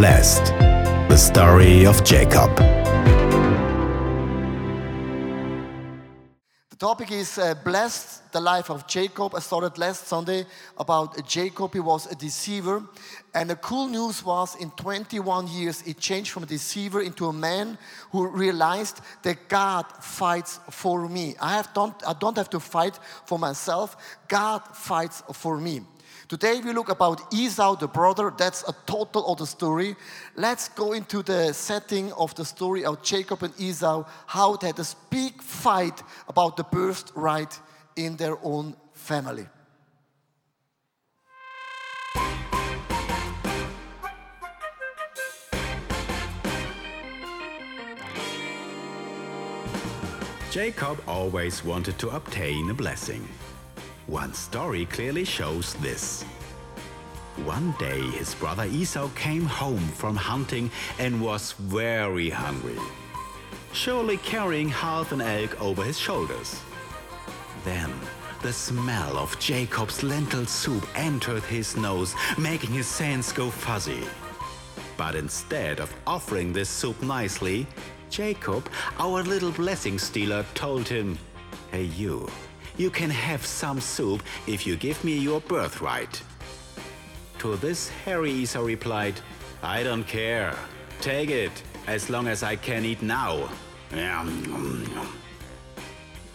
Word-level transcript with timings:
Blessed, 0.00 0.46
the 1.10 1.16
story 1.18 1.84
of 1.84 2.02
Jacob. 2.04 2.56
The 6.70 6.76
topic 6.78 7.12
is 7.12 7.36
uh, 7.36 7.52
blessed 7.62 8.32
the 8.32 8.40
life 8.40 8.70
of 8.70 8.86
Jacob. 8.86 9.34
I 9.34 9.40
started 9.40 9.76
last 9.76 10.06
Sunday 10.06 10.46
about 10.78 11.28
Jacob. 11.28 11.74
He 11.74 11.80
was 11.80 12.10
a 12.10 12.14
deceiver. 12.14 12.82
And 13.34 13.50
the 13.50 13.56
cool 13.56 13.88
news 13.88 14.24
was 14.24 14.56
in 14.56 14.70
21 14.70 15.48
years, 15.48 15.82
it 15.86 15.98
changed 15.98 16.30
from 16.30 16.44
a 16.44 16.46
deceiver 16.46 17.02
into 17.02 17.26
a 17.26 17.32
man 17.34 17.76
who 18.10 18.26
realized 18.26 19.02
that 19.22 19.50
God 19.50 19.84
fights 20.00 20.60
for 20.70 21.10
me. 21.10 21.34
I, 21.42 21.56
have 21.56 21.74
don't, 21.74 21.94
I 22.08 22.14
don't 22.18 22.38
have 22.38 22.48
to 22.50 22.60
fight 22.60 22.98
for 23.26 23.38
myself, 23.38 23.98
God 24.28 24.62
fights 24.74 25.22
for 25.34 25.58
me. 25.58 25.82
Today 26.30 26.60
we 26.60 26.72
look 26.72 26.90
about 26.90 27.34
Esau, 27.34 27.74
the 27.74 27.88
brother. 27.88 28.32
That's 28.38 28.62
a 28.68 28.72
total 28.86 29.28
other 29.28 29.46
story. 29.46 29.96
Let's 30.36 30.68
go 30.68 30.92
into 30.92 31.24
the 31.24 31.52
setting 31.52 32.12
of 32.12 32.36
the 32.36 32.44
story 32.44 32.84
of 32.84 33.02
Jacob 33.02 33.42
and 33.42 33.52
Esau, 33.58 34.04
how 34.26 34.54
they 34.54 34.68
had 34.68 34.78
a 34.78 34.84
big 35.10 35.42
fight 35.42 36.00
about 36.28 36.56
the 36.56 36.62
birthright 36.62 37.58
in 37.96 38.14
their 38.14 38.38
own 38.44 38.76
family. 38.92 39.48
Jacob 50.52 51.02
always 51.08 51.64
wanted 51.64 51.98
to 51.98 52.10
obtain 52.10 52.70
a 52.70 52.74
blessing. 52.74 53.28
One 54.10 54.34
story 54.34 54.86
clearly 54.86 55.22
shows 55.24 55.74
this. 55.74 56.24
One 57.44 57.76
day 57.78 58.00
his 58.00 58.34
brother 58.34 58.64
Esau 58.64 59.08
came 59.14 59.44
home 59.44 59.86
from 59.94 60.16
hunting 60.16 60.68
and 60.98 61.22
was 61.22 61.52
very 61.52 62.28
hungry, 62.28 62.76
surely 63.72 64.16
carrying 64.16 64.68
half 64.68 65.12
an 65.12 65.20
egg 65.20 65.56
over 65.60 65.84
his 65.84 65.96
shoulders. 65.96 66.60
Then 67.64 67.92
the 68.42 68.52
smell 68.52 69.16
of 69.16 69.38
Jacob's 69.38 70.02
lentil 70.02 70.44
soup 70.44 70.84
entered 70.96 71.44
his 71.44 71.76
nose, 71.76 72.16
making 72.36 72.72
his 72.72 72.88
sense 72.88 73.30
go 73.30 73.48
fuzzy. 73.48 74.02
But 74.96 75.14
instead 75.14 75.78
of 75.78 75.94
offering 76.04 76.52
this 76.52 76.68
soup 76.68 77.00
nicely, 77.00 77.64
Jacob, 78.10 78.68
our 78.98 79.22
little 79.22 79.52
blessing 79.52 80.00
stealer, 80.00 80.44
told 80.54 80.88
him, 80.88 81.16
Hey, 81.70 81.84
you, 81.84 82.28
you 82.80 82.90
can 82.90 83.10
have 83.10 83.44
some 83.44 83.78
soup 83.78 84.22
if 84.46 84.66
you 84.66 84.74
give 84.74 85.04
me 85.04 85.14
your 85.18 85.42
birthright. 85.42 86.22
To 87.40 87.56
this, 87.56 87.90
Harry 88.06 88.30
Esau 88.30 88.62
replied, 88.62 89.20
I 89.62 89.82
don't 89.82 90.04
care. 90.04 90.54
Take 91.02 91.28
it, 91.28 91.52
as 91.86 92.08
long 92.08 92.26
as 92.26 92.42
I 92.42 92.56
can 92.56 92.86
eat 92.86 93.02
now. 93.02 93.50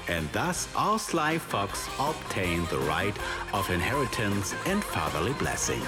And 0.08 0.32
thus, 0.34 0.68
our 0.76 1.00
sly 1.00 1.40
fox 1.40 1.90
obtained 2.00 2.68
the 2.68 2.78
right 2.78 3.18
of 3.52 3.68
inheritance 3.72 4.54
and 4.68 4.84
fatherly 4.84 5.34
blessing. 5.34 5.82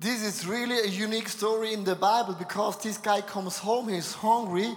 This 0.00 0.22
is 0.22 0.46
really 0.46 0.78
a 0.78 0.86
unique 0.86 1.28
story 1.28 1.74
in 1.74 1.84
the 1.84 1.96
Bible 1.96 2.32
because 2.32 2.78
this 2.78 2.96
guy 2.96 3.20
comes 3.20 3.58
home, 3.58 3.88
he's 3.88 4.14
hungry, 4.14 4.74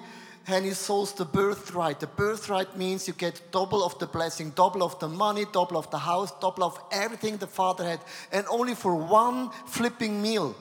and 0.51 0.65
he 0.65 0.71
sows 0.73 1.13
the 1.13 1.25
birthright. 1.25 1.99
The 1.99 2.07
birthright 2.07 2.75
means 2.77 3.07
you 3.07 3.13
get 3.13 3.41
double 3.51 3.83
of 3.83 3.97
the 3.99 4.07
blessing, 4.07 4.51
double 4.55 4.83
of 4.83 4.97
the 4.99 5.07
money, 5.07 5.45
double 5.51 5.77
of 5.77 5.89
the 5.91 5.97
house, 5.99 6.31
double 6.39 6.63
of 6.63 6.79
everything 6.91 7.37
the 7.37 7.47
father 7.47 7.83
had, 7.83 7.99
and 8.31 8.45
only 8.49 8.75
for 8.75 8.95
one 8.95 9.49
flipping 9.67 10.21
meal. 10.21 10.55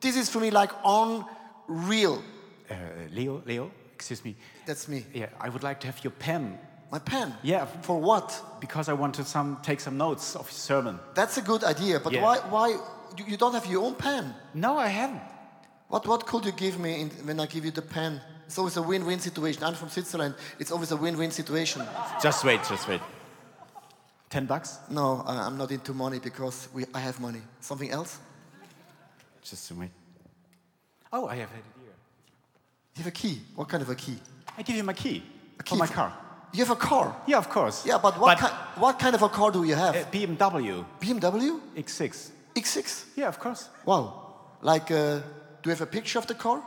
This 0.00 0.16
is 0.16 0.30
for 0.30 0.40
me 0.40 0.50
like 0.50 0.70
unreal. 0.84 2.22
Uh, 2.70 2.74
Leo, 3.12 3.42
Leo, 3.46 3.70
excuse 3.94 4.24
me. 4.24 4.36
That's 4.66 4.88
me. 4.88 5.04
Yeah, 5.12 5.26
I 5.40 5.48
would 5.48 5.62
like 5.62 5.80
to 5.80 5.86
have 5.86 6.02
your 6.04 6.12
pen 6.12 6.58
My 6.92 6.98
pen. 6.98 7.34
Yeah. 7.42 7.66
For 7.82 8.00
what? 8.00 8.32
because 8.60 8.88
I 8.90 8.94
want 8.94 9.14
to 9.14 9.24
some 9.24 9.58
take 9.62 9.80
some 9.80 9.96
notes 9.96 10.34
of 10.36 10.46
your 10.50 10.58
sermon. 10.58 10.98
That's 11.14 11.38
a 11.38 11.42
good 11.42 11.62
idea, 11.64 12.00
but 12.00 12.12
Yeah. 12.12 12.22
why? 12.22 12.38
Why 12.50 12.68
you, 13.16 13.24
you 13.28 13.36
don't 13.36 13.54
have 13.54 13.66
your 13.66 13.84
own 13.86 13.94
pen? 13.94 14.34
No, 14.54 14.76
I 14.76 14.88
haven't. 14.88 15.22
What 15.88 16.06
what 16.06 16.26
could 16.26 16.44
you 16.44 16.52
give 16.52 16.78
me 16.78 17.00
in, 17.00 17.10
when 17.26 17.38
I 17.40 17.46
give 17.46 17.64
you 17.64 17.70
the 17.72 17.82
pen? 17.82 18.20
It's 18.50 18.58
always 18.58 18.76
a 18.76 18.82
win-win 18.82 19.20
situation. 19.20 19.62
I'm 19.62 19.74
from 19.74 19.90
Switzerland. 19.90 20.34
It's 20.58 20.72
always 20.72 20.90
a 20.90 20.96
win-win 20.96 21.30
situation. 21.30 21.82
Just 22.20 22.44
wait, 22.44 22.60
just 22.68 22.88
wait. 22.88 23.00
Ten 24.28 24.46
bucks? 24.46 24.78
No, 24.90 25.22
I- 25.24 25.46
I'm 25.46 25.56
not 25.56 25.70
into 25.70 25.94
money 25.94 26.18
because 26.18 26.68
we, 26.74 26.84
I 26.92 26.98
have 26.98 27.20
money. 27.20 27.42
Something 27.60 27.92
else? 27.92 28.18
Just 29.44 29.70
wait. 29.70 29.90
Oh, 31.12 31.28
I 31.28 31.36
have 31.36 31.48
it 31.50 31.64
here. 31.80 31.94
You 32.96 33.04
have 33.04 33.06
a 33.06 33.10
key. 33.12 33.40
What 33.54 33.68
kind 33.68 33.84
of 33.84 33.88
a 33.88 33.94
key? 33.94 34.18
I 34.58 34.62
give 34.62 34.74
you 34.74 34.82
my 34.82 34.94
key 34.94 35.22
for 35.58 35.62
key 35.62 35.76
my 35.76 35.86
for- 35.86 35.94
car. 35.94 36.12
You 36.52 36.64
have 36.64 36.70
a 36.72 36.80
car. 36.88 37.14
Yeah, 37.28 37.38
of 37.38 37.48
course. 37.48 37.86
Yeah, 37.86 37.98
but 38.02 38.18
what, 38.18 38.36
ki- 38.40 38.46
what 38.80 38.98
kind 38.98 39.14
of 39.14 39.22
a 39.22 39.28
car 39.28 39.52
do 39.52 39.62
you 39.62 39.76
have? 39.76 39.94
Uh, 39.94 40.04
BMW 40.10 40.84
BMW 41.00 41.60
X6. 41.76 42.30
X6. 42.56 43.04
Yeah, 43.14 43.28
of 43.28 43.38
course. 43.38 43.68
Wow. 43.86 44.02
Like, 44.60 44.90
uh, 44.90 45.20
do 45.62 45.66
you 45.66 45.70
have 45.70 45.82
a 45.82 45.86
picture 45.86 46.18
of 46.18 46.26
the 46.26 46.34
car? 46.34 46.60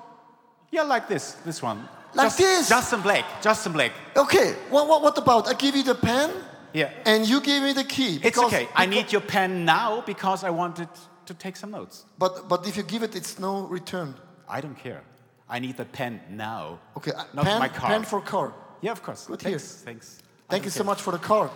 Yeah, 0.74 0.82
like 0.82 1.08
this, 1.08 1.34
this 1.46 1.62
one. 1.62 1.88
Like 2.16 2.26
just, 2.26 2.38
this? 2.40 2.70
Just 2.70 2.94
in 2.94 3.02
black, 3.02 3.26
just 3.44 3.64
in 3.68 3.74
black. 3.74 3.92
Okay. 4.18 4.56
What, 4.72 4.88
what, 4.88 5.04
what 5.04 5.18
about 5.20 5.48
I 5.48 5.54
give 5.54 5.76
you 5.76 5.84
the 5.84 5.94
pen? 5.94 6.32
Yeah. 6.74 6.90
And 7.06 7.30
you 7.30 7.42
give 7.42 7.62
me 7.62 7.74
the 7.74 7.84
key. 7.84 8.20
It's 8.24 8.40
okay. 8.40 8.68
I 8.74 8.88
need 8.88 9.12
your 9.12 9.22
pen 9.22 9.66
now 9.66 10.02
because 10.02 10.44
I 10.44 10.50
wanted 10.50 10.90
to 11.28 11.34
take 11.36 11.58
some 11.58 11.70
notes. 11.70 12.06
But 12.18 12.50
but 12.50 12.68
if 12.68 12.76
you 12.76 12.82
give 12.82 13.04
it, 13.04 13.16
it's 13.16 13.38
no 13.38 13.68
return. 13.68 14.16
I 14.50 14.62
don't 14.62 14.76
care. 14.76 15.04
I 15.48 15.60
need 15.60 15.78
the 15.78 15.86
pen 15.86 16.20
now. 16.32 16.80
Okay. 16.98 17.12
uh, 17.12 17.24
Not 17.36 17.46
pen, 17.46 17.60
my 17.60 17.70
car. 17.70 17.90
pen 17.90 18.04
for 18.04 18.20
car. 18.22 18.54
Yeah, 18.82 18.94
of 18.94 19.04
course. 19.04 19.28
Good 19.28 19.42
thanks, 19.42 19.64
here. 19.64 19.86
Thanks. 19.86 20.20
Thank 20.50 20.64
you 20.66 20.72
don't 20.72 20.80
so 20.80 20.84
much 20.84 21.02
for 21.02 21.12
the 21.12 21.20
car. 21.20 21.52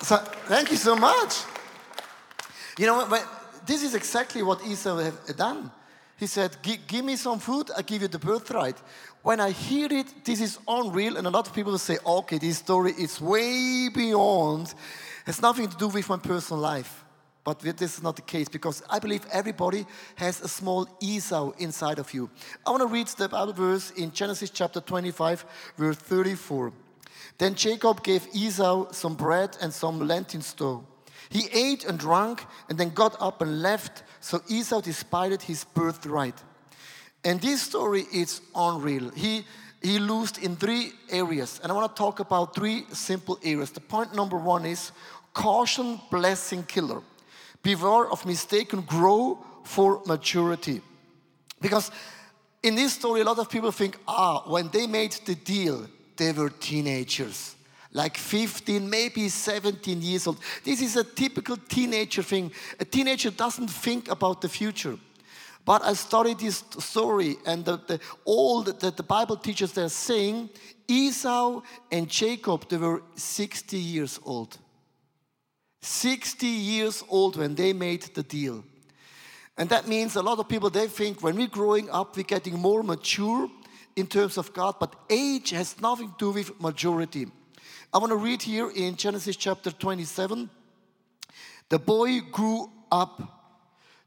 So, 0.00 0.16
thank 0.48 0.72
you 0.72 0.76
so 0.76 0.96
much. 0.96 1.44
You 2.78 2.86
know, 2.86 3.06
this 3.64 3.84
is 3.84 3.94
exactly 3.94 4.42
what 4.42 4.58
Esau 4.66 4.98
have 4.98 5.36
done. 5.36 5.70
He 6.22 6.28
said, 6.28 6.56
Give 6.62 7.04
me 7.04 7.16
some 7.16 7.40
food, 7.40 7.72
I 7.76 7.82
give 7.82 8.02
you 8.02 8.06
the 8.06 8.16
birthright. 8.16 8.76
When 9.22 9.40
I 9.40 9.50
hear 9.50 9.88
it, 9.92 10.24
this 10.24 10.40
is 10.40 10.56
unreal, 10.68 11.16
and 11.16 11.26
a 11.26 11.30
lot 11.30 11.48
of 11.48 11.52
people 11.52 11.76
say, 11.78 11.98
Okay, 12.06 12.38
this 12.38 12.58
story 12.58 12.92
is 12.92 13.20
way 13.20 13.88
beyond, 13.88 14.72
has 15.26 15.42
nothing 15.42 15.66
to 15.66 15.76
do 15.76 15.88
with 15.88 16.08
my 16.08 16.18
personal 16.18 16.62
life. 16.62 17.04
But 17.42 17.58
this 17.58 17.96
is 17.96 18.04
not 18.04 18.14
the 18.14 18.22
case 18.22 18.48
because 18.48 18.84
I 18.88 19.00
believe 19.00 19.26
everybody 19.32 19.84
has 20.14 20.40
a 20.40 20.46
small 20.46 20.86
Esau 21.00 21.50
inside 21.58 21.98
of 21.98 22.14
you. 22.14 22.30
I 22.64 22.70
want 22.70 22.82
to 22.82 22.86
read 22.86 23.08
the 23.08 23.28
Bible 23.28 23.52
verse 23.52 23.90
in 23.90 24.12
Genesis 24.12 24.50
chapter 24.50 24.80
25, 24.80 25.44
verse 25.76 25.96
34. 25.96 26.72
Then 27.38 27.56
Jacob 27.56 28.04
gave 28.04 28.28
Esau 28.32 28.92
some 28.92 29.16
bread 29.16 29.58
and 29.60 29.72
some 29.72 30.06
lentil 30.06 30.42
stew. 30.42 30.86
He 31.30 31.48
ate 31.52 31.84
and 31.84 31.98
drank 31.98 32.46
and 32.68 32.78
then 32.78 32.90
got 32.90 33.16
up 33.20 33.40
and 33.40 33.62
left, 33.62 34.02
so 34.22 34.40
Esau 34.48 34.80
despised 34.80 35.42
his 35.42 35.64
birthright. 35.64 36.36
And 37.24 37.40
this 37.40 37.62
story 37.62 38.06
is 38.12 38.40
unreal. 38.54 39.10
He, 39.10 39.44
he 39.82 39.98
lost 39.98 40.38
in 40.38 40.56
three 40.56 40.92
areas, 41.10 41.60
and 41.62 41.70
I 41.70 41.74
want 41.74 41.94
to 41.94 41.98
talk 41.98 42.20
about 42.20 42.54
three 42.54 42.86
simple 42.92 43.38
areas. 43.42 43.70
The 43.72 43.80
point 43.80 44.14
number 44.14 44.36
one 44.36 44.64
is 44.64 44.92
caution, 45.34 46.00
blessing, 46.10 46.62
killer. 46.62 47.02
Beware 47.62 48.10
of 48.10 48.24
mistaken 48.24 48.82
grow 48.82 49.44
for 49.64 50.02
maturity. 50.06 50.80
Because 51.60 51.90
in 52.62 52.76
this 52.76 52.94
story, 52.94 53.22
a 53.22 53.24
lot 53.24 53.38
of 53.38 53.50
people 53.50 53.72
think, 53.72 53.98
ah, 54.06 54.44
when 54.46 54.68
they 54.68 54.86
made 54.86 55.12
the 55.24 55.34
deal, 55.34 55.88
they 56.16 56.32
were 56.32 56.50
teenagers. 56.50 57.56
Like 57.92 58.16
15, 58.16 58.88
maybe 58.88 59.28
17 59.28 60.00
years 60.00 60.26
old. 60.26 60.38
This 60.64 60.80
is 60.80 60.96
a 60.96 61.04
typical 61.04 61.56
teenager 61.56 62.22
thing. 62.22 62.50
A 62.80 62.84
teenager 62.84 63.30
doesn't 63.30 63.68
think 63.68 64.10
about 64.10 64.40
the 64.40 64.48
future. 64.48 64.96
But 65.64 65.84
I 65.84 65.92
studied 65.92 66.38
this 66.38 66.64
story, 66.78 67.36
and 67.46 67.64
the, 67.64 67.76
the, 67.86 68.00
all 68.24 68.62
that 68.62 68.80
the, 68.80 68.90
the 68.90 69.02
Bible 69.02 69.36
teaches, 69.36 69.72
they're 69.72 69.88
saying 69.88 70.50
Esau 70.88 71.62
and 71.90 72.08
Jacob, 72.08 72.68
they 72.68 72.78
were 72.78 73.02
60 73.14 73.76
years 73.76 74.18
old. 74.24 74.58
60 75.82 76.46
years 76.46 77.04
old 77.08 77.36
when 77.36 77.54
they 77.54 77.72
made 77.72 78.02
the 78.14 78.22
deal. 78.22 78.64
And 79.56 79.68
that 79.68 79.86
means 79.86 80.16
a 80.16 80.22
lot 80.22 80.38
of 80.38 80.48
people, 80.48 80.70
they 80.70 80.88
think 80.88 81.22
when 81.22 81.36
we're 81.36 81.46
growing 81.46 81.90
up, 81.90 82.16
we're 82.16 82.22
getting 82.22 82.58
more 82.58 82.82
mature 82.82 83.48
in 83.94 84.06
terms 84.06 84.38
of 84.38 84.52
God, 84.52 84.76
but 84.80 84.96
age 85.10 85.50
has 85.50 85.80
nothing 85.80 86.08
to 86.08 86.14
do 86.18 86.30
with 86.30 86.60
majority. 86.60 87.26
I 87.94 87.98
want 87.98 88.10
to 88.10 88.16
read 88.16 88.40
here 88.40 88.70
in 88.74 88.96
Genesis 88.96 89.36
chapter 89.36 89.70
27. 89.70 90.48
The 91.68 91.78
boy 91.78 92.20
grew 92.20 92.70
up. 92.90 93.42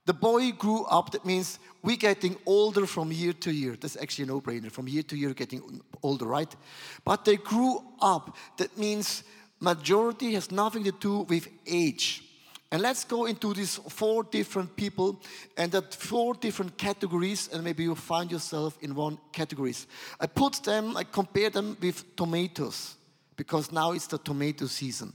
The 0.06 0.14
boy 0.14 0.54
grew 0.54 0.86
up, 0.86 1.12
that 1.12 1.24
means 1.24 1.60
we're 1.84 1.96
getting 1.96 2.36
older 2.48 2.88
from 2.88 3.12
year 3.12 3.34
to 3.34 3.52
year. 3.52 3.76
That's 3.80 3.96
actually 3.96 4.24
a 4.24 4.28
no 4.28 4.42
brainer. 4.42 4.72
From 4.72 4.88
year 4.88 5.04
to 5.04 5.16
year, 5.16 5.34
getting 5.36 5.82
older, 6.02 6.26
right? 6.26 6.56
But 7.04 7.26
they 7.26 7.38
grew 7.38 7.84
up. 8.02 8.36
That 8.58 8.76
means 8.76 9.24
majority 9.60 10.34
has 10.34 10.50
nothing 10.52 10.84
to 10.86 10.92
do 10.92 11.20
with 11.20 11.48
age. 11.68 12.24
And 12.72 12.82
let's 12.82 13.04
go 13.04 13.26
into 13.26 13.54
these 13.54 13.76
four 13.76 14.24
different 14.24 14.76
people 14.76 15.22
and 15.58 15.72
that 15.74 15.94
four 15.94 16.34
different 16.34 16.76
categories, 16.78 17.50
and 17.54 17.64
maybe 17.64 17.84
you'll 17.84 17.96
find 17.96 18.32
yourself 18.32 18.78
in 18.82 18.96
one 18.96 19.20
categories. 19.32 19.86
I 20.20 20.26
put 20.26 20.64
them, 20.64 20.98
I 20.98 21.04
compare 21.04 21.52
them 21.52 21.78
with 21.80 22.16
tomatoes, 22.16 22.96
because 23.36 23.72
now 23.72 23.92
it's 23.92 24.08
the 24.08 24.18
tomato 24.18 24.66
season. 24.66 25.14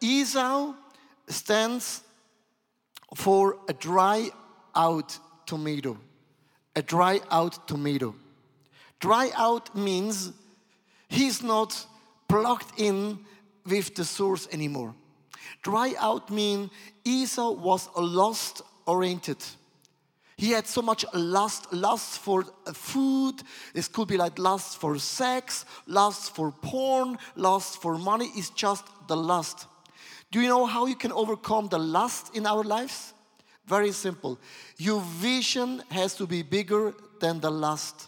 Esau 0.00 0.74
stands 1.28 2.02
for 3.14 3.58
a 3.68 3.72
dry 3.72 4.30
out 4.74 5.18
tomato. 5.46 5.98
A 6.76 6.82
dry 6.82 7.20
out 7.30 7.66
tomato. 7.66 8.14
Dry 9.00 9.30
out 9.36 9.74
means 9.74 10.32
he's 11.08 11.42
not 11.42 11.86
plugged 12.28 12.78
in 12.78 13.18
with 13.66 13.94
the 13.94 14.04
source 14.04 14.48
anymore. 14.52 14.94
Dry 15.62 15.94
out 15.98 16.30
mean 16.30 16.70
Esau 17.04 17.52
was 17.52 17.88
a 17.96 18.00
lust 18.00 18.62
oriented. 18.86 19.42
He 20.38 20.52
had 20.52 20.68
so 20.68 20.82
much 20.82 21.04
lust, 21.12 21.72
lust 21.72 22.20
for 22.20 22.44
uh, 22.64 22.72
food. 22.72 23.42
This 23.74 23.88
could 23.88 24.06
be 24.06 24.16
like 24.16 24.38
lust 24.38 24.78
for 24.78 24.96
sex, 24.96 25.64
lust 25.88 26.32
for 26.32 26.52
porn, 26.52 27.18
lust 27.34 27.82
for 27.82 27.98
money. 27.98 28.30
It's 28.36 28.50
just 28.50 28.86
the 29.08 29.16
lust. 29.16 29.66
Do 30.30 30.40
you 30.40 30.48
know 30.48 30.64
how 30.64 30.86
you 30.86 30.94
can 30.94 31.10
overcome 31.10 31.66
the 31.66 31.78
lust 31.78 32.36
in 32.36 32.46
our 32.46 32.62
lives? 32.62 33.14
Very 33.66 33.90
simple. 33.90 34.38
Your 34.76 35.00
vision 35.00 35.82
has 35.90 36.14
to 36.14 36.26
be 36.26 36.42
bigger 36.42 36.94
than 37.18 37.40
the 37.40 37.50
lust. 37.50 38.06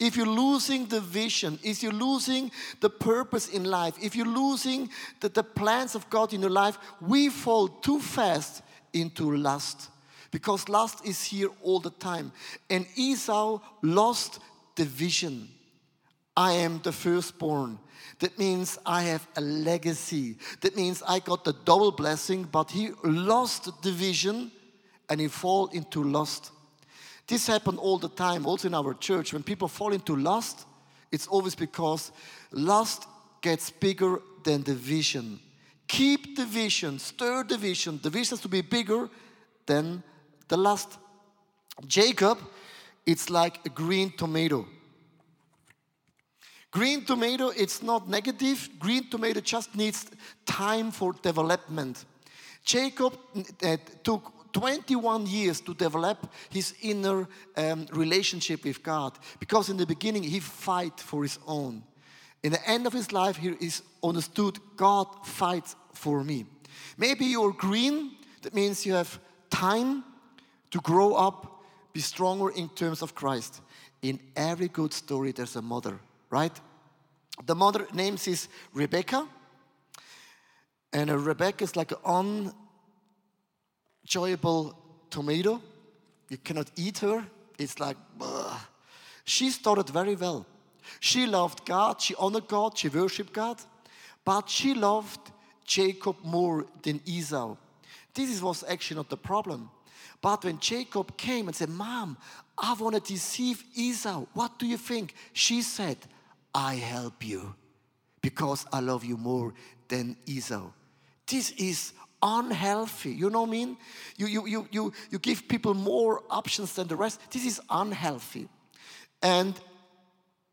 If 0.00 0.16
you're 0.16 0.26
losing 0.26 0.86
the 0.86 1.00
vision, 1.00 1.60
if 1.62 1.80
you're 1.80 1.92
losing 1.92 2.50
the 2.80 2.90
purpose 2.90 3.46
in 3.46 3.62
life, 3.62 3.94
if 4.02 4.16
you're 4.16 4.26
losing 4.26 4.90
the, 5.20 5.28
the 5.28 5.44
plans 5.44 5.94
of 5.94 6.10
God 6.10 6.32
in 6.32 6.40
your 6.40 6.50
life, 6.50 6.76
we 7.00 7.28
fall 7.28 7.68
too 7.68 8.00
fast 8.00 8.62
into 8.92 9.36
lust. 9.36 9.90
Because 10.32 10.68
lust 10.68 11.06
is 11.06 11.22
here 11.22 11.50
all 11.62 11.78
the 11.78 11.90
time. 11.90 12.32
And 12.68 12.86
Esau 12.96 13.60
lost 13.82 14.40
the 14.74 14.84
vision. 14.84 15.48
I 16.36 16.52
am 16.52 16.80
the 16.82 16.90
firstborn. 16.90 17.78
That 18.18 18.38
means 18.38 18.78
I 18.84 19.02
have 19.02 19.28
a 19.36 19.40
legacy. 19.40 20.36
That 20.62 20.74
means 20.74 21.02
I 21.06 21.20
got 21.20 21.44
the 21.44 21.52
double 21.52 21.92
blessing, 21.92 22.48
but 22.50 22.70
he 22.70 22.90
lost 23.04 23.82
the 23.82 23.92
vision 23.92 24.50
and 25.08 25.20
he 25.20 25.28
fall 25.28 25.68
into 25.68 26.02
lust. 26.02 26.50
This 27.26 27.46
happens 27.46 27.78
all 27.78 27.98
the 27.98 28.08
time, 28.08 28.46
also 28.46 28.68
in 28.68 28.74
our 28.74 28.94
church. 28.94 29.32
When 29.32 29.42
people 29.42 29.68
fall 29.68 29.92
into 29.92 30.16
lust, 30.16 30.66
it's 31.12 31.26
always 31.26 31.54
because 31.54 32.10
lust 32.50 33.06
gets 33.42 33.70
bigger 33.70 34.20
than 34.44 34.62
the 34.62 34.74
vision. 34.74 35.38
Keep 35.86 36.36
the 36.36 36.46
vision, 36.46 36.98
stir 36.98 37.44
the 37.44 37.58
vision. 37.58 38.00
The 38.02 38.08
vision 38.08 38.30
has 38.30 38.40
to 38.40 38.48
be 38.48 38.62
bigger 38.62 39.10
than 39.66 40.02
the 40.52 40.58
last, 40.58 40.98
Jacob, 41.86 42.38
it's 43.06 43.30
like 43.30 43.64
a 43.64 43.70
green 43.70 44.10
tomato. 44.10 44.66
Green 46.70 47.06
tomato, 47.06 47.48
it's 47.48 47.82
not 47.82 48.06
negative. 48.06 48.68
Green 48.78 49.08
tomato 49.08 49.40
just 49.40 49.74
needs 49.74 50.10
time 50.44 50.90
for 50.90 51.14
development. 51.14 52.04
Jacob 52.62 53.16
uh, 53.62 53.78
took 54.04 54.52
21 54.52 55.26
years 55.26 55.62
to 55.62 55.72
develop 55.72 56.30
his 56.50 56.74
inner 56.82 57.26
um, 57.56 57.86
relationship 57.90 58.62
with 58.64 58.82
God 58.82 59.18
because 59.40 59.70
in 59.70 59.78
the 59.78 59.86
beginning 59.86 60.22
he 60.22 60.40
fight 60.40 61.00
for 61.00 61.22
his 61.22 61.38
own. 61.46 61.82
In 62.42 62.52
the 62.52 62.68
end 62.68 62.86
of 62.86 62.92
his 62.92 63.10
life, 63.10 63.38
he 63.38 63.56
is 63.58 63.80
understood 64.02 64.58
God 64.76 65.06
fights 65.24 65.76
for 65.94 66.22
me. 66.22 66.44
Maybe 66.98 67.24
you're 67.24 67.54
green, 67.54 68.16
that 68.42 68.52
means 68.52 68.84
you 68.84 68.92
have 68.92 69.18
time 69.48 70.04
to 70.72 70.80
grow 70.80 71.14
up, 71.14 71.62
be 71.92 72.00
stronger 72.00 72.50
in 72.50 72.68
terms 72.70 73.00
of 73.02 73.14
Christ. 73.14 73.60
In 74.02 74.18
every 74.34 74.68
good 74.68 74.92
story, 74.92 75.30
there's 75.32 75.56
a 75.56 75.62
mother 75.62 76.00
right? 76.32 76.60
The 77.46 77.54
mother 77.54 77.86
names 77.92 78.26
is 78.26 78.48
Rebecca. 78.74 79.28
And 80.92 81.10
a 81.10 81.18
Rebecca 81.18 81.62
is 81.62 81.76
like 81.76 81.92
an 81.92 82.52
unenjoyable 84.04 84.76
tomato. 85.10 85.62
You 86.28 86.38
cannot 86.38 86.70
eat 86.74 86.98
her. 86.98 87.24
It's 87.58 87.78
like, 87.78 87.96
she 89.24 89.50
started 89.50 89.90
very 89.90 90.16
well. 90.16 90.46
She 90.98 91.26
loved 91.26 91.64
God, 91.64 92.00
she 92.00 92.14
honored 92.16 92.48
God, 92.48 92.76
she 92.76 92.88
worshiped 92.88 93.32
God, 93.32 93.60
but 94.24 94.48
she 94.50 94.74
loved 94.74 95.30
Jacob 95.64 96.16
more 96.24 96.66
than 96.82 97.00
Esau. 97.04 97.56
This 98.14 98.42
was 98.42 98.64
actually 98.68 98.96
not 98.96 99.08
the 99.08 99.16
problem. 99.16 99.70
But 100.20 100.44
when 100.44 100.58
Jacob 100.58 101.16
came 101.16 101.48
and 101.48 101.56
said, 101.56 101.68
Mom, 101.68 102.16
I 102.56 102.74
want 102.74 102.94
to 102.94 103.00
deceive 103.00 103.64
Esau, 103.74 104.26
what 104.34 104.58
do 104.58 104.66
you 104.66 104.76
think? 104.76 105.14
She 105.32 105.62
said, 105.62 105.98
I 106.54 106.74
help 106.76 107.24
you 107.24 107.54
because 108.20 108.66
I 108.72 108.80
love 108.80 109.04
you 109.04 109.16
more 109.16 109.54
than 109.88 110.16
Esau. 110.26 110.70
This 111.26 111.50
is 111.52 111.92
unhealthy. 112.22 113.10
You 113.12 113.30
know 113.30 113.42
what 113.42 113.48
I 113.48 113.52
mean? 113.52 113.76
You, 114.16 114.26
you, 114.26 114.46
you, 114.46 114.68
you, 114.70 114.92
you 115.10 115.18
give 115.18 115.48
people 115.48 115.74
more 115.74 116.22
options 116.30 116.74
than 116.74 116.88
the 116.88 116.96
rest. 116.96 117.20
This 117.30 117.44
is 117.44 117.60
unhealthy. 117.68 118.48
And 119.22 119.58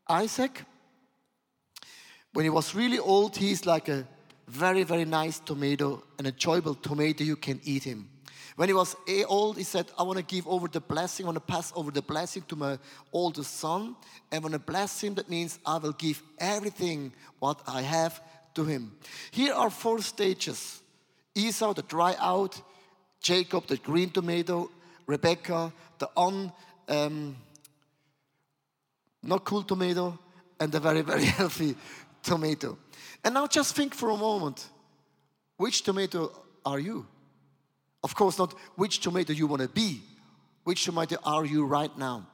Isaac, 0.08 0.64
when 2.32 2.44
he 2.44 2.50
was 2.50 2.74
really 2.74 2.98
old, 2.98 3.36
he's 3.36 3.66
like 3.66 3.88
a 3.88 4.06
very, 4.48 4.82
very 4.82 5.04
nice 5.04 5.38
tomato, 5.38 6.02
an 6.18 6.26
enjoyable 6.26 6.74
tomato. 6.74 7.22
You 7.24 7.36
can 7.36 7.60
eat 7.64 7.84
him. 7.84 8.08
When 8.60 8.68
he 8.68 8.74
was 8.74 8.94
old, 9.26 9.56
he 9.56 9.62
said, 9.62 9.90
I 9.98 10.02
want 10.02 10.18
to 10.18 10.22
give 10.22 10.46
over 10.46 10.68
the 10.68 10.82
blessing, 10.82 11.24
I 11.24 11.28
want 11.28 11.36
to 11.36 11.52
pass 11.52 11.72
over 11.74 11.90
the 11.90 12.02
blessing 12.02 12.42
to 12.48 12.56
my 12.56 12.78
oldest 13.10 13.56
son. 13.56 13.96
And 14.30 14.44
when 14.44 14.52
I 14.52 14.58
bless 14.58 15.00
him, 15.00 15.14
that 15.14 15.30
means 15.30 15.58
I 15.64 15.78
will 15.78 15.94
give 15.94 16.22
everything 16.38 17.14
what 17.38 17.58
I 17.66 17.80
have 17.80 18.20
to 18.56 18.64
him. 18.64 18.92
Here 19.30 19.54
are 19.54 19.70
four 19.70 20.02
stages 20.02 20.82
Esau, 21.34 21.72
the 21.72 21.80
dry 21.80 22.14
out, 22.18 22.60
Jacob, 23.22 23.66
the 23.66 23.78
green 23.78 24.10
tomato, 24.10 24.70
Rebecca, 25.06 25.72
the 25.98 26.10
un, 26.14 26.52
um, 26.86 27.36
not 29.22 29.42
cool 29.46 29.62
tomato, 29.62 30.18
and 30.60 30.70
the 30.70 30.80
very, 30.80 31.00
very 31.00 31.24
healthy 31.38 31.76
tomato. 32.22 32.76
And 33.24 33.32
now 33.32 33.46
just 33.46 33.74
think 33.74 33.94
for 33.94 34.10
a 34.10 34.18
moment 34.18 34.68
which 35.56 35.80
tomato 35.80 36.30
are 36.66 36.78
you? 36.78 37.06
Of 38.02 38.14
course, 38.14 38.38
not 38.38 38.54
which 38.76 39.00
tomato 39.00 39.32
you 39.32 39.46
want 39.46 39.62
to 39.62 39.68
be, 39.68 40.02
which 40.64 40.84
tomato 40.84 41.16
are 41.24 41.44
you 41.44 41.64
right 41.66 41.96
now? 41.98 42.26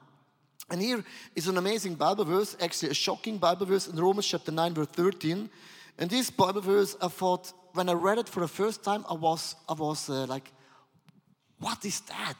And 0.70 0.80
here 0.80 1.04
is 1.35 1.46
an 1.46 1.58
amazing 1.58 1.94
Bible 1.94 2.25
verse, 2.25 2.56
actually 2.61 2.90
a 2.90 2.94
shocking 2.94 3.38
Bible 3.38 3.66
verse 3.66 3.87
in 3.87 3.96
Romans 3.96 4.26
chapter 4.26 4.50
9, 4.50 4.75
verse 4.75 4.88
13. 4.88 5.49
And 5.99 6.11
this 6.11 6.30
Bible 6.30 6.61
verse, 6.61 6.96
I 7.00 7.08
thought, 7.08 7.52
when 7.73 7.88
I 7.88 7.92
read 7.92 8.18
it 8.18 8.28
for 8.28 8.40
the 8.40 8.49
first 8.49 8.82
time, 8.82 9.04
I 9.08 9.14
was, 9.14 9.54
I 9.68 9.75
was 9.75 10.08
uh, 10.11 10.26
like, 10.26 10.50
what 11.58 11.85
is 11.85 12.00
that? 12.02 12.35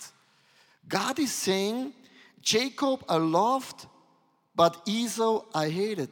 God 0.88 1.18
is 1.18 1.33
saying, 1.33 1.92
Jacob 2.40 3.04
I 3.09 3.16
loved, 3.16 3.87
but 4.54 4.83
Esau 4.87 5.45
I 5.54 5.68
hated. 5.68 6.11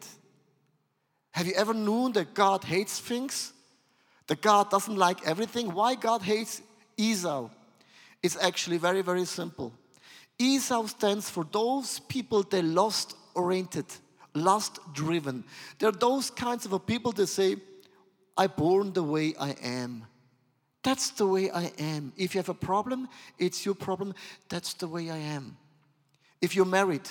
Have 1.33 1.47
you 1.47 1.55
ever 1.55 1.75
known 1.75 2.13
that 2.13 2.35
God 2.35 2.65
hates 2.65 2.99
things? 3.01 3.53
That 4.29 4.41
God 4.41 4.71
doesn't 4.71 4.97
like 4.97 5.27
everything? 5.27 5.75
Why 5.75 5.97
God 5.97 6.23
hates 6.23 6.63
Esau. 6.97 7.49
It's 8.23 8.37
actually 8.41 8.79
very, 8.79 9.03
very 9.03 9.25
simple. 9.25 9.73
Esau 10.39 10.87
stands 10.87 11.31
for 11.31 11.45
those 11.45 12.01
people 12.01 12.43
they 12.43 12.63
lost 12.63 13.17
oriented, 13.35 13.87
lust 14.35 14.79
driven. 14.93 15.45
They're 15.79 15.93
those 15.93 16.31
kinds 16.31 16.67
of 16.67 16.87
people 16.87 17.13
that 17.13 17.27
say, 17.27 17.57
I 18.37 18.47
born 18.49 18.93
the 18.93 19.03
way 19.03 19.35
I 19.39 19.51
am. 19.63 20.07
That's 20.83 21.11
the 21.11 21.27
way 21.27 21.51
I 21.51 21.73
am. 21.79 22.13
If 22.17 22.35
you 22.35 22.39
have 22.41 22.49
a 22.49 22.55
problem, 22.55 23.09
it's 23.39 23.65
your 23.65 23.75
problem. 23.75 24.15
That's 24.49 24.75
the 24.75 24.89
way 24.89 25.11
I 25.11 25.17
am. 25.17 25.57
If 26.43 26.55
you're 26.55 26.67
married, 26.67 27.09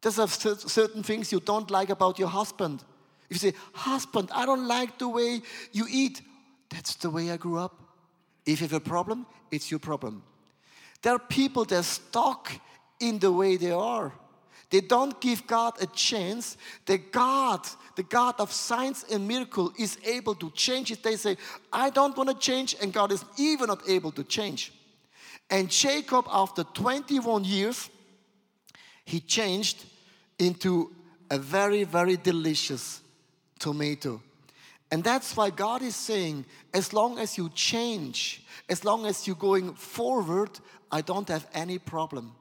there's 0.00 0.14
certain 0.14 1.02
things 1.02 1.32
you 1.32 1.40
don't 1.40 1.70
like 1.70 1.90
about 1.90 2.18
your 2.18 2.28
husband. 2.28 2.84
If 3.28 3.42
you 3.42 3.50
say, 3.50 3.58
Husband, 3.72 4.30
I 4.32 4.46
don't 4.46 4.66
like 4.66 4.98
the 4.98 5.08
way 5.08 5.42
you 5.72 5.86
eat, 5.90 6.22
that's 6.68 6.94
the 6.96 7.10
way 7.10 7.30
I 7.30 7.36
grew 7.36 7.58
up. 7.58 7.89
If 8.46 8.60
you 8.60 8.68
have 8.68 8.72
a 8.72 8.80
problem, 8.80 9.26
it's 9.50 9.70
your 9.70 9.80
problem. 9.80 10.22
There 11.02 11.14
are 11.14 11.18
people 11.18 11.64
that 11.66 11.78
are 11.78 11.82
stuck 11.82 12.52
in 12.98 13.18
the 13.18 13.32
way 13.32 13.56
they 13.56 13.70
are. 13.70 14.12
They 14.70 14.80
don't 14.80 15.20
give 15.20 15.46
God 15.46 15.74
a 15.82 15.86
chance. 15.86 16.56
The 16.86 16.98
God, 16.98 17.66
the 17.96 18.04
God 18.04 18.36
of 18.38 18.52
signs 18.52 19.04
and 19.10 19.26
miracle, 19.26 19.72
is 19.78 19.98
able 20.04 20.34
to 20.36 20.50
change 20.50 20.92
it. 20.92 21.02
They 21.02 21.16
say, 21.16 21.36
I 21.72 21.90
don't 21.90 22.16
want 22.16 22.30
to 22.30 22.36
change, 22.36 22.76
and 22.80 22.92
God 22.92 23.10
is 23.10 23.24
even 23.36 23.66
not 23.66 23.88
able 23.88 24.12
to 24.12 24.22
change. 24.22 24.72
And 25.50 25.68
Jacob, 25.68 26.26
after 26.30 26.62
21 26.62 27.44
years, 27.44 27.90
he 29.04 29.18
changed 29.18 29.84
into 30.38 30.94
a 31.30 31.38
very, 31.38 31.82
very 31.82 32.16
delicious 32.16 33.00
tomato. 33.58 34.22
And 34.90 35.04
that's 35.04 35.36
why 35.36 35.50
God 35.50 35.82
is 35.82 35.94
saying, 35.94 36.44
as 36.74 36.92
long 36.92 37.18
as 37.18 37.38
you 37.38 37.48
change, 37.50 38.42
as 38.68 38.84
long 38.84 39.06
as 39.06 39.26
you're 39.26 39.36
going 39.36 39.74
forward, 39.74 40.50
I 40.90 41.00
don't 41.00 41.28
have 41.28 41.46
any 41.54 41.78
problem. 41.78 42.32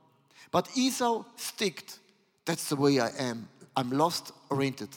But 0.51 0.69
Esau 0.75 1.23
sticked. 1.35 1.99
That's 2.45 2.69
the 2.69 2.75
way 2.75 2.99
I 2.99 3.09
am. 3.19 3.47
I'm 3.75 3.91
lost 3.91 4.31
oriented. 4.49 4.89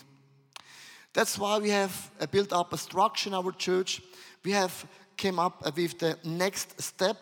That's 1.13 1.39
why 1.39 1.59
we 1.59 1.69
have 1.69 2.11
uh, 2.21 2.27
built 2.27 2.53
up 2.55 2.73
a 2.73 2.79
structure 2.79 3.29
in 3.29 3.35
our 3.35 3.53
church. 3.53 4.01
We 4.45 4.53
have 4.53 4.87
came 5.19 5.39
up 5.39 5.63
with 5.77 5.99
the 5.99 6.19
next 6.25 6.81
step 6.81 7.17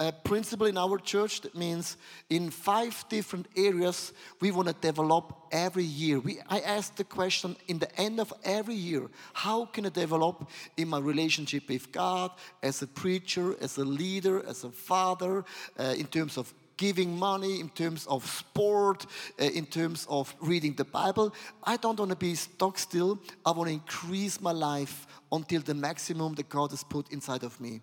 a 0.00 0.12
principle 0.12 0.66
in 0.66 0.78
our 0.78 0.98
church 0.98 1.40
that 1.40 1.54
means 1.54 1.96
in 2.30 2.50
five 2.50 3.04
different 3.08 3.48
areas 3.56 4.12
we 4.40 4.50
want 4.50 4.68
to 4.68 4.74
develop 4.74 5.34
every 5.50 5.84
year. 5.84 6.20
We, 6.20 6.38
I 6.48 6.60
ask 6.60 6.94
the 6.94 7.04
question 7.04 7.56
in 7.66 7.78
the 7.78 8.00
end 8.00 8.20
of 8.20 8.32
every 8.44 8.74
year 8.74 9.08
how 9.32 9.64
can 9.64 9.86
I 9.86 9.88
develop 9.88 10.48
in 10.76 10.88
my 10.88 10.98
relationship 10.98 11.68
with 11.68 11.90
God, 11.90 12.30
as 12.62 12.82
a 12.82 12.86
preacher, 12.86 13.56
as 13.60 13.76
a 13.78 13.84
leader, 13.84 14.44
as 14.46 14.64
a 14.64 14.70
father, 14.70 15.44
uh, 15.78 15.94
in 15.96 16.06
terms 16.06 16.36
of 16.36 16.52
giving 16.76 17.16
money, 17.18 17.60
in 17.60 17.68
terms 17.68 18.06
of 18.06 18.24
sport, 18.24 19.04
uh, 19.40 19.44
in 19.44 19.66
terms 19.66 20.06
of 20.08 20.34
reading 20.40 20.74
the 20.74 20.84
Bible. 20.84 21.34
I 21.64 21.76
don't 21.76 21.98
want 21.98 22.10
to 22.10 22.16
be 22.16 22.34
stuck 22.36 22.78
still. 22.78 23.18
I 23.44 23.50
want 23.50 23.68
to 23.68 23.74
increase 23.74 24.40
my 24.40 24.52
life 24.52 25.06
until 25.32 25.60
the 25.60 25.74
maximum 25.74 26.34
that 26.36 26.48
God 26.48 26.70
has 26.70 26.84
put 26.84 27.10
inside 27.10 27.42
of 27.42 27.60
me. 27.60 27.80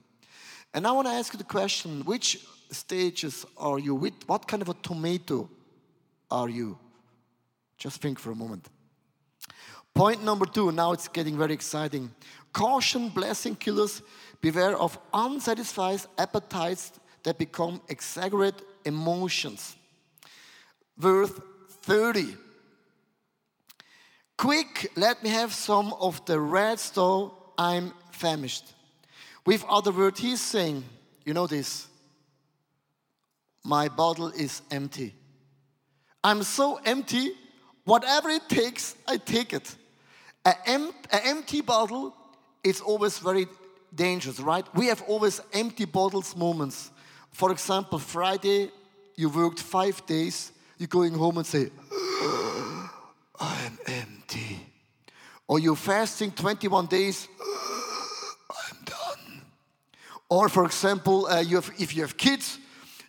And 0.75 0.85
I 0.85 0.91
want 0.91 1.07
to 1.07 1.13
ask 1.13 1.33
you 1.33 1.37
the 1.37 1.45
question 1.45 2.03
which 2.03 2.45
stages 2.69 3.45
are 3.55 3.79
you 3.79 3.95
with? 3.95 4.13
What 4.27 4.45
kind 4.45 4.61
of 4.61 4.67
a 4.67 4.73
tomato 4.73 5.49
are 6.29 6.49
you? 6.49 6.77
Just 7.77 8.01
think 8.01 8.19
for 8.19 8.31
a 8.31 8.35
moment. 8.35 8.67
Point 9.93 10.21
number 10.21 10.45
two, 10.45 10.73
now 10.73 10.91
it's 10.91 11.07
getting 11.07 11.37
very 11.37 11.53
exciting. 11.53 12.13
Caution, 12.51 13.07
blessing 13.07 13.55
killers, 13.55 14.01
beware 14.41 14.77
of 14.77 14.99
unsatisfied 15.13 16.01
appetites 16.17 16.91
that 17.23 17.37
become 17.37 17.79
exaggerate 17.87 18.61
emotions. 18.83 19.77
Verse 20.97 21.31
30. 21.83 22.35
Quick, 24.37 24.91
let 24.97 25.23
me 25.23 25.29
have 25.29 25.53
some 25.53 25.93
of 26.01 26.25
the 26.25 26.37
red 26.37 26.79
stove, 26.79 27.31
I'm 27.57 27.93
famished. 28.11 28.74
With 29.45 29.63
other 29.65 29.91
words, 29.91 30.19
he's 30.19 30.41
saying, 30.41 30.83
you 31.23 31.33
know 31.33 31.47
this, 31.47 31.87
my 33.63 33.87
bottle 33.87 34.29
is 34.29 34.61
empty. 34.71 35.13
I'm 36.23 36.43
so 36.43 36.79
empty, 36.85 37.31
whatever 37.83 38.29
it 38.29 38.49
takes, 38.49 38.95
I 39.07 39.17
take 39.17 39.53
it. 39.53 39.75
An 40.43 40.91
empty 41.11 41.61
bottle 41.61 42.15
is 42.63 42.81
always 42.81 43.19
very 43.19 43.47
dangerous, 43.93 44.39
right? 44.39 44.65
We 44.75 44.87
have 44.87 45.03
always 45.03 45.41
empty 45.53 45.85
bottles 45.85 46.35
moments. 46.35 46.91
For 47.31 47.51
example, 47.51 47.99
Friday, 47.99 48.71
you 49.15 49.29
worked 49.29 49.59
five 49.59 50.05
days, 50.05 50.51
you're 50.77 50.87
going 50.87 51.13
home 51.13 51.37
and 51.37 51.45
say, 51.45 51.69
I'm 53.39 53.77
empty. 53.87 54.65
Or 55.47 55.59
you're 55.59 55.75
fasting 55.75 56.31
21 56.31 56.87
days, 56.87 57.27
or, 60.29 60.49
for 60.49 60.65
example, 60.65 61.27
uh, 61.27 61.39
you 61.39 61.55
have, 61.55 61.71
if 61.77 61.95
you 61.95 62.01
have 62.01 62.17
kids, 62.17 62.59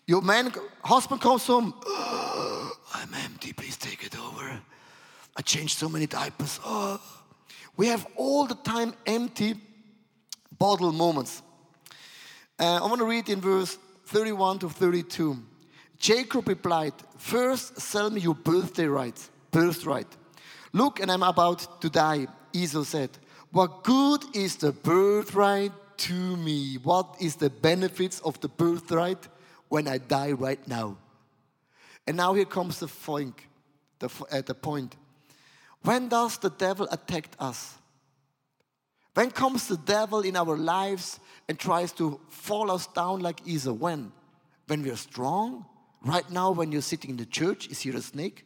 your 0.06 0.22
man, 0.22 0.52
husband 0.84 1.20
comes 1.20 1.46
home, 1.46 1.74
oh, 1.84 2.72
I'm 2.94 3.12
empty, 3.14 3.52
please 3.52 3.76
take 3.76 4.04
it 4.04 4.18
over. 4.18 4.60
I 5.36 5.42
changed 5.42 5.78
so 5.78 5.88
many 5.88 6.06
diapers. 6.06 6.60
Oh. 6.64 7.00
We 7.76 7.88
have 7.88 8.06
all 8.16 8.46
the 8.46 8.54
time 8.54 8.94
empty 9.06 9.54
bottle 10.58 10.92
moments. 10.92 11.42
Uh, 12.58 12.76
I 12.76 12.86
want 12.86 13.00
to 13.00 13.06
read 13.06 13.28
in 13.28 13.40
verse 13.40 13.76
31 14.06 14.60
to 14.60 14.68
32. 14.70 15.36
Jacob 15.98 16.48
replied, 16.48 16.94
First, 17.18 17.80
sell 17.80 18.10
me 18.10 18.20
your 18.20 18.34
birthday 18.34 18.86
right, 18.86 19.18
birthright. 19.50 20.06
Look, 20.72 21.00
and 21.00 21.10
I'm 21.10 21.22
about 21.22 21.80
to 21.80 21.90
die. 21.90 22.26
Esau 22.52 22.84
said, 22.84 23.10
What 23.50 23.84
good 23.84 24.24
is 24.34 24.56
the 24.56 24.72
birthright 24.72 25.72
to 25.98 26.36
me 26.36 26.76
what 26.82 27.16
is 27.20 27.36
the 27.36 27.50
benefits 27.50 28.20
of 28.20 28.40
the 28.40 28.48
birthright 28.48 29.28
when 29.68 29.88
I 29.88 29.98
die 29.98 30.32
right 30.32 30.66
now. 30.68 30.98
And 32.06 32.16
now 32.16 32.34
here 32.34 32.44
comes 32.44 32.80
the 32.80 32.86
point. 32.86 33.34
The, 33.98 34.08
uh, 34.30 34.42
the 34.42 34.54
point. 34.54 34.94
When 35.82 36.08
does 36.08 36.38
the 36.38 36.50
devil 36.50 36.86
attack 36.90 37.28
us? 37.38 37.74
When 39.14 39.30
comes 39.30 39.68
the 39.68 39.78
devil 39.78 40.20
in 40.20 40.36
our 40.36 40.56
lives 40.56 41.18
and 41.48 41.58
tries 41.58 41.92
to 41.92 42.20
fall 42.28 42.70
us 42.70 42.86
down 42.86 43.20
like 43.20 43.40
Esau? 43.46 43.72
When? 43.72 44.12
When 44.66 44.82
we 44.82 44.90
are 44.90 44.96
strong? 44.96 45.64
Right 46.02 46.30
now, 46.30 46.50
when 46.50 46.70
you're 46.70 46.82
sitting 46.82 47.10
in 47.10 47.16
the 47.16 47.26
church, 47.26 47.68
is 47.68 47.80
here 47.80 47.96
a 47.96 48.02
snake? 48.02 48.44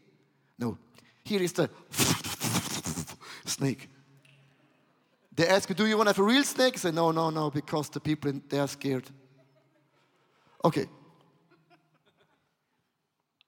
No. 0.58 0.78
Here 1.24 1.42
is 1.42 1.52
the 1.52 1.68
snake. 3.44 3.88
They 5.40 5.48
ask 5.48 5.70
you, 5.70 5.74
do 5.74 5.86
you 5.86 5.96
want 5.96 6.06
to 6.06 6.10
have 6.10 6.18
a 6.18 6.22
real 6.22 6.44
snake? 6.44 6.74
I 6.74 6.76
say, 6.76 6.90
no, 6.90 7.12
no, 7.12 7.30
no, 7.30 7.50
because 7.50 7.88
the 7.88 7.98
people, 7.98 8.30
they 8.46 8.58
are 8.58 8.68
scared. 8.68 9.08
Okay. 10.62 10.84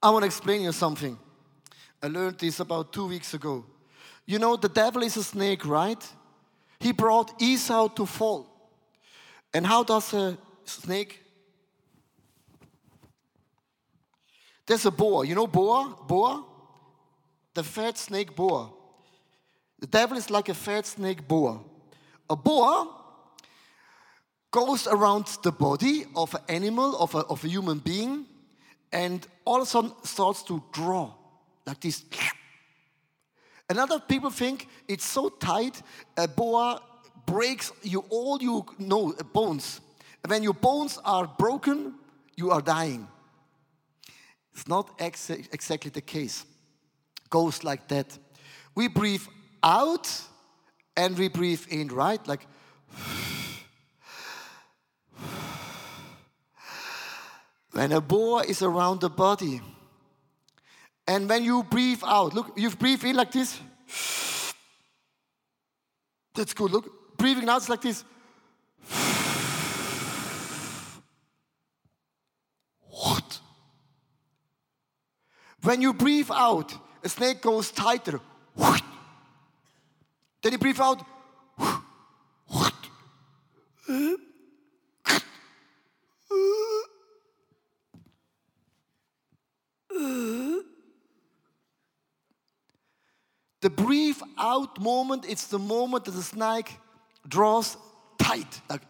I 0.01 0.09
want 0.09 0.23
to 0.23 0.25
explain 0.25 0.63
you 0.63 0.71
something. 0.71 1.19
I 2.01 2.07
learned 2.07 2.39
this 2.39 2.59
about 2.59 2.93
two 2.93 3.05
weeks 3.05 3.35
ago. 3.35 3.63
You 4.25 4.39
know, 4.39 4.55
the 4.55 4.69
devil 4.69 5.03
is 5.03 5.17
a 5.17 5.23
snake, 5.23 5.67
right? 5.67 6.03
He 6.79 6.93
brought 6.93 7.39
Esau 7.39 7.89
to 7.89 8.07
fall. 8.07 8.47
And 9.53 9.63
how 9.63 9.83
does 9.83 10.15
a 10.15 10.35
snake? 10.65 11.21
There's 14.65 14.87
a 14.87 14.91
boa. 14.91 15.27
You 15.27 15.35
know 15.35 15.45
boa? 15.45 15.95
Boa? 16.07 16.43
The 17.53 17.61
fat 17.61 17.99
snake 17.99 18.35
boa. 18.35 18.71
The 19.77 19.85
devil 19.85 20.17
is 20.17 20.31
like 20.31 20.49
a 20.49 20.55
fat 20.55 20.87
snake 20.87 21.27
boa. 21.27 21.59
A 22.29 22.35
boa 22.35 22.87
goes 24.51 24.87
around 24.87 25.25
the 25.43 25.51
body 25.51 26.05
of 26.15 26.33
an 26.35 26.41
animal, 26.47 26.95
of 26.97 27.15
a, 27.15 27.19
of 27.19 27.43
a 27.43 27.47
human 27.47 27.79
being, 27.79 28.25
and 28.91 29.27
all 29.45 29.57
of 29.57 29.63
a 29.63 29.65
sudden 29.65 29.91
starts 30.03 30.43
to 30.43 30.63
draw 30.71 31.11
like 31.65 31.79
this. 31.79 32.03
And 33.69 33.79
other 33.79 33.99
people 33.99 34.29
think 34.29 34.67
it's 34.87 35.05
so 35.05 35.29
tight, 35.29 35.81
a 36.17 36.27
boa 36.27 36.81
breaks 37.25 37.71
you 37.81 38.05
all 38.09 38.41
you 38.41 38.65
know 38.77 39.13
bones. 39.33 39.81
And 40.23 40.29
when 40.29 40.43
your 40.43 40.53
bones 40.53 40.99
are 41.03 41.27
broken, 41.27 41.95
you 42.35 42.51
are 42.51 42.61
dying. 42.61 43.07
It's 44.53 44.67
not 44.67 44.89
ex 44.99 45.29
exactly 45.29 45.89
the 45.89 46.01
case. 46.01 46.45
Goes 47.29 47.63
like 47.63 47.87
that. 47.87 48.17
We 48.75 48.87
breathe 48.87 49.25
out 49.63 50.07
and 50.95 51.17
we 51.17 51.27
breathe 51.27 51.65
in, 51.69 51.87
right? 51.87 52.25
Like, 52.27 52.45
when 57.71 57.91
a 57.91 58.01
boa 58.01 58.43
is 58.43 58.61
around 58.61 59.01
the 59.01 59.09
body, 59.09 59.61
and 61.07 61.27
when 61.27 61.43
you 61.43 61.63
breathe 61.63 62.01
out, 62.05 62.33
look, 62.33 62.53
you 62.55 62.69
breathe 62.69 63.03
in 63.03 63.15
like 63.15 63.31
this. 63.31 63.59
That's 66.33 66.53
good. 66.53 66.71
Look, 66.71 67.17
breathing 67.17 67.49
out 67.49 67.61
is 67.61 67.69
like 67.69 67.81
this. 67.81 68.03
What? 72.81 73.39
When 75.61 75.81
you 75.81 75.93
breathe 75.93 76.31
out, 76.31 76.73
a 77.03 77.09
snake 77.09 77.41
goes 77.41 77.71
tighter. 77.71 78.19
Then 80.43 80.51
you 80.51 80.57
breathe 80.57 80.79
out. 80.79 81.01
The 93.61 93.69
breathe 93.69 94.19
out 94.37 94.81
moment, 94.81 95.25
it's 95.25 95.47
the 95.47 95.57
moment 95.57 96.03
that 96.03 96.11
the 96.11 96.21
snake 96.21 96.77
draws 97.25 97.77
tight. 98.17 98.59
Like 98.69 98.81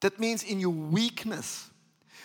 that 0.00 0.18
means 0.18 0.42
in 0.42 0.58
your 0.58 0.70
weakness. 0.70 1.68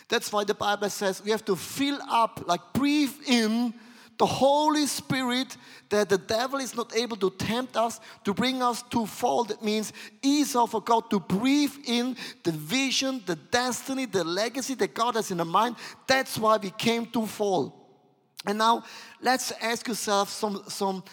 That's 0.08 0.32
why 0.32 0.46
the 0.46 0.54
Bible 0.54 0.90
says 0.90 1.22
we 1.22 1.32
have 1.32 1.44
to 1.44 1.58
fill 1.58 2.00
up, 2.10 2.46
like 2.48 2.62
breathe 2.74 3.14
in 3.28 3.74
the 4.18 4.26
Holy 4.26 4.88
Spirit 4.88 5.56
that 5.90 6.10
the 6.10 6.18
devil 6.18 6.60
is 6.60 6.76
not 6.76 6.96
able 6.96 7.18
to 7.18 7.30
tempt 7.30 7.78
us, 7.78 8.00
to 8.24 8.34
bring 8.34 8.62
us 8.62 8.82
to 8.90 9.06
fall. 9.06 9.44
That 9.44 9.64
means 9.64 9.94
Esau 10.22 10.66
forgot 10.66 11.10
to 11.12 11.20
breathe 11.20 11.74
in 11.86 12.18
the 12.44 12.52
vision, 12.52 13.22
the 13.26 13.36
destiny, 13.36 14.06
the 14.06 14.24
legacy 14.24 14.76
that 14.76 14.94
God 14.94 15.16
has 15.16 15.32
in 15.32 15.38
the 15.38 15.46
mind. 15.46 15.76
That's 16.08 16.38
why 16.38 16.58
we 16.58 16.72
came 16.72 17.06
to 17.08 17.26
fall. 17.26 17.74
And 18.46 18.58
now 18.58 18.84
let's 19.22 19.52
ask 19.62 19.88
yourself 19.88 20.30
some, 20.30 20.64
some 20.68 21.04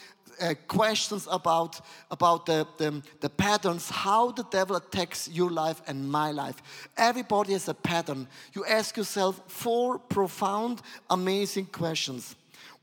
uh, 0.40 0.54
questions 0.66 1.28
about, 1.30 1.80
about 2.10 2.46
the, 2.46 2.66
the, 2.78 3.02
the 3.20 3.30
patterns, 3.30 3.90
how 3.90 4.30
the 4.30 4.44
devil 4.44 4.76
attacks 4.76 5.28
your 5.28 5.50
life 5.50 5.82
and 5.86 6.10
my 6.10 6.30
life. 6.30 6.62
Everybody 6.96 7.52
has 7.52 7.68
a 7.68 7.74
pattern. 7.74 8.26
You 8.52 8.64
ask 8.64 8.96
yourself 8.96 9.40
four 9.46 9.98
profound, 9.98 10.80
amazing 11.10 11.66
questions. 11.66 12.34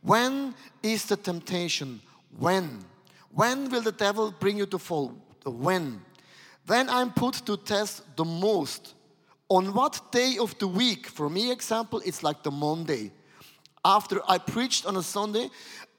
When 0.01 0.55
is 0.81 1.05
the 1.05 1.17
temptation? 1.17 2.01
When? 2.38 2.84
When 3.34 3.70
will 3.70 3.81
the 3.81 3.91
devil 3.91 4.34
bring 4.39 4.58
you 4.58 4.65
to 4.67 4.79
fall? 4.79 5.13
When? 5.46 6.01
When 6.65 6.89
I'm 6.89 7.12
put 7.12 7.36
to 7.46 7.58
test 7.58 8.03
the 8.15 8.25
most. 8.25 8.96
On 9.50 9.74
what 9.74 10.12
day 10.12 10.38
of 10.39 10.58
the 10.60 10.67
week? 10.67 11.08
For 11.08 11.29
me, 11.29 11.51
example, 11.51 12.01
it's 12.05 12.24
like 12.24 12.41
the 12.41 12.51
Monday. 12.51 13.12
After 13.84 14.22
I 14.27 14.38
preached 14.38 14.86
on 14.86 14.96
a 14.96 15.03
Sunday, 15.03 15.50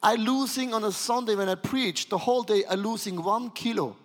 I 0.03 0.15
losing 0.15 0.73
on 0.73 0.85
a 0.85 0.93
Sunday 0.93 1.35
when 1.35 1.49
I 1.49 1.55
preach 1.55 2.09
the 2.09 2.19
whole 2.19 2.43
day. 2.43 2.65
I 2.65 2.75
losing 2.75 3.23
one 3.23 3.51
kilo 3.51 3.97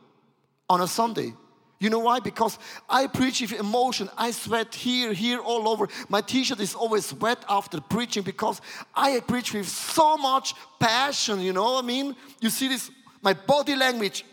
on 0.69 0.81
a 0.81 0.87
Sunday. 0.87 1.33
You 1.79 1.91
know 1.91 1.99
why? 1.99 2.19
Because 2.19 2.57
I 2.89 3.05
preach 3.05 3.41
with 3.41 3.53
emotion. 3.53 4.09
I 4.17 4.31
sweat 4.31 4.73
here, 4.73 5.13
here, 5.13 5.39
all 5.39 5.67
over. 5.67 5.87
My 6.09 6.21
t-shirt 6.21 6.59
is 6.59 6.73
always 6.73 7.13
wet 7.13 7.45
after 7.47 7.79
preaching 7.79 8.23
because 8.23 8.61
I 8.95 9.19
preach 9.19 9.53
with 9.53 9.67
so 9.67 10.17
much 10.17 10.55
passion. 10.79 11.39
You 11.39 11.53
know 11.53 11.73
what 11.73 11.83
I 11.83 11.87
mean? 11.87 12.15
You 12.41 12.49
see 12.49 12.67
this, 12.67 12.89
my 13.21 13.33
body 13.33 13.75
language. 13.75 14.25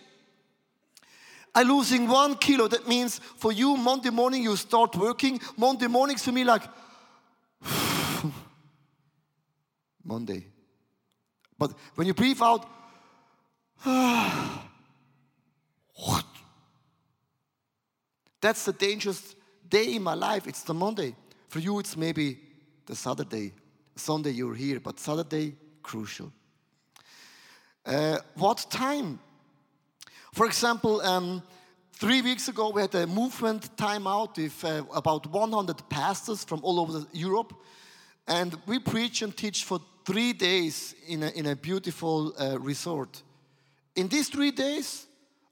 I'm 1.55 1.69
losing 1.69 2.09
one 2.09 2.37
kilo. 2.37 2.67
That 2.67 2.89
means 2.89 3.19
for 3.37 3.53
you, 3.53 3.77
Monday 3.77 4.11
morning 4.11 4.43
you 4.43 4.57
start 4.57 4.97
working. 4.97 5.39
Monday 5.57 5.87
mornings 5.87 6.25
for 6.25 6.33
me 6.33 6.45
like 6.45 6.63
Monday. 10.03 10.47
But 11.59 11.75
when 11.95 12.07
you 12.07 12.15
breathe 12.15 12.41
out, 12.41 12.67
what? 15.95 16.25
That's 18.45 18.67
the 18.67 18.75
dangerous 18.75 19.35
day 19.71 19.95
in 19.95 20.03
my 20.03 20.13
life. 20.13 20.47
It's 20.47 20.65
the 20.65 20.75
Monday. 20.75 21.17
For 21.49 21.61
you, 21.61 21.79
it's 21.79 21.97
maybe 21.97 22.39
the 22.85 22.95
Saturday. 22.95 23.55
Sunday, 23.97 24.33
you're 24.33 24.55
here, 24.55 24.81
but 24.81 25.01
Saturday, 25.01 25.55
crucial. 25.83 26.31
Uh, 27.87 28.19
what 28.35 28.67
time? 28.69 29.19
For 30.35 30.45
example, 30.45 31.01
um, 31.01 31.43
three 31.95 32.21
weeks 32.21 32.49
ago, 32.49 32.69
we 32.69 32.83
had 32.83 32.95
a 32.95 33.07
movement 33.07 33.75
timeout 33.79 34.37
with 34.37 34.63
uh, 34.63 34.83
about 34.95 35.27
100 35.27 35.89
pastors 35.89 36.45
from 36.45 36.61
all 36.63 36.81
over 36.81 37.07
Europe. 37.15 37.55
And 38.29 38.59
we 38.67 38.79
preach 38.79 39.23
and 39.23 39.35
teach 39.35 39.65
for 39.65 39.81
three 40.05 40.35
days 40.35 40.95
in 41.09 41.23
a, 41.23 41.31
in 41.31 41.47
a 41.47 41.57
beautiful 41.57 42.35
uh, 42.39 42.59
resort. 42.61 43.23
In 43.97 44.09
these 44.09 44.29
three 44.29 44.51
days, 44.51 45.07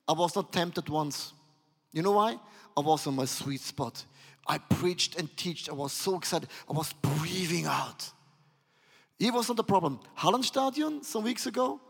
I 0.06 0.12
was 0.12 0.36
not 0.36 0.52
tempted 0.52 0.90
once. 0.90 1.32
You 1.92 2.02
know 2.02 2.12
why? 2.12 2.38
I 2.76 2.80
was 2.80 3.06
on 3.06 3.16
my 3.16 3.26
sweet 3.26 3.60
spot. 3.60 4.04
I 4.46 4.58
preached 4.58 5.18
and 5.18 5.34
teached. 5.36 5.68
I 5.68 5.72
was 5.72 5.92
so 5.92 6.16
excited. 6.16 6.48
I 6.68 6.72
was 6.72 6.92
breathing 6.94 7.66
out. 7.66 8.10
It 9.18 9.32
was 9.32 9.48
not 9.48 9.56
the 9.56 9.64
problem. 9.64 10.00
Hallenstadion 10.18 11.04
some 11.04 11.22
weeks 11.22 11.46
ago, 11.46 11.80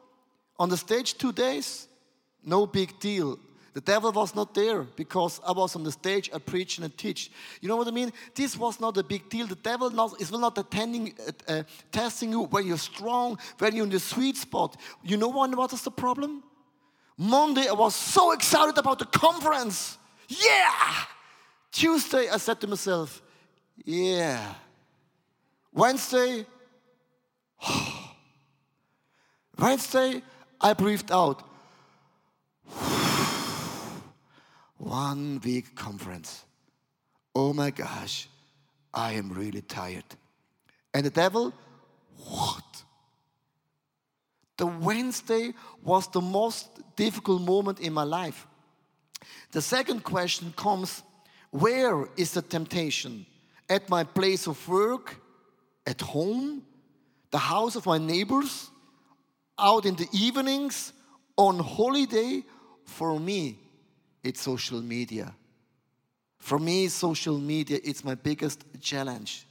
on 0.59 0.69
the 0.69 0.77
stage 0.77 1.17
two 1.17 1.33
days, 1.33 1.89
no 2.45 2.67
big 2.67 2.99
deal. 3.01 3.39
The 3.75 3.81
devil 3.81 4.13
was 4.13 4.35
not 4.35 4.53
there 4.53 4.83
because 4.83 5.41
I 5.47 5.53
was 5.53 5.75
on 5.77 5.83
the 5.83 5.93
stage, 5.93 6.29
I 6.35 6.39
preached 6.39 6.77
and 6.77 6.85
I 6.85 6.91
teach. 6.95 7.31
You 7.63 7.69
know 7.69 7.77
what 7.77 7.89
I 7.89 7.91
mean? 7.91 8.13
This 8.35 8.55
was 8.59 8.79
not 8.79 8.99
a 8.99 9.03
big 9.03 9.31
deal. 9.31 9.47
The 9.47 9.55
devil 9.55 10.15
is 10.21 10.31
not 10.31 10.59
attending, 10.59 11.15
uh, 11.27 11.53
uh, 11.53 11.62
testing 11.91 12.33
you 12.33 12.43
when 12.43 12.67
you're 12.67 12.77
strong, 12.77 13.38
when 13.59 13.75
you're 13.75 13.87
in 13.87 13.91
the 13.91 13.99
sweet 13.99 14.37
spot. 14.37 14.77
You 15.03 15.17
know 15.17 15.29
what, 15.29 15.57
what 15.57 15.73
is 15.73 15.83
the 15.83 15.91
problem? 15.91 16.43
Monday, 17.16 17.68
I 17.68 17.72
was 17.72 17.94
so 17.94 18.33
excited 18.33 18.79
about 18.79 18.98
the 18.98 19.05
conference. 19.07 19.98
Yeah! 20.29 21.05
Tuesday, 21.70 22.29
I 22.29 22.37
said 22.38 22.61
to 22.61 22.66
myself, 22.66 23.22
yeah. 23.85 24.55
Wednesday, 25.72 26.46
Wednesday, 29.59 30.22
I 30.61 30.75
breathed 30.75 31.11
out. 31.11 31.42
One 34.77 35.40
week 35.44 35.75
conference. 35.75 36.44
Oh 37.35 37.53
my 37.55 37.70
gosh, 37.70 38.29
I 38.92 39.12
am 39.14 39.33
really 39.33 39.62
tired. 39.62 40.05
And 40.92 41.07
the 41.07 41.11
devil? 41.11 41.55
The 44.62 44.68
Wednesday 44.68 45.55
was 45.83 46.07
the 46.07 46.20
most 46.20 46.68
difficult 46.94 47.42
moment 47.42 47.81
in 47.81 47.92
my 47.92 48.05
life. 48.05 48.46
The 49.51 49.61
second 49.61 50.05
question 50.05 50.55
comes 50.57 51.03
where 51.51 52.07
is 52.16 52.31
the 52.35 52.42
temptation? 52.42 53.27
At 53.68 53.90
my 53.90 54.05
place 54.05 54.46
of 54.46 54.68
work, 54.68 55.16
at 55.85 56.01
home, 56.01 56.62
the 57.33 57.38
house 57.38 57.75
of 57.75 57.87
my 57.87 57.98
neighbors, 57.98 58.70
out 59.59 59.85
in 59.85 59.96
the 59.96 60.07
evenings, 60.12 60.92
on 61.37 61.59
holiday? 61.59 62.44
For 62.85 63.18
me, 63.18 63.59
it's 64.22 64.42
social 64.42 64.81
media. 64.81 65.35
For 66.38 66.61
me, 66.61 66.87
social 66.87 67.37
media 67.37 67.81
is 67.83 68.05
my 68.05 68.14
biggest 68.14 68.62
challenge. 68.81 69.44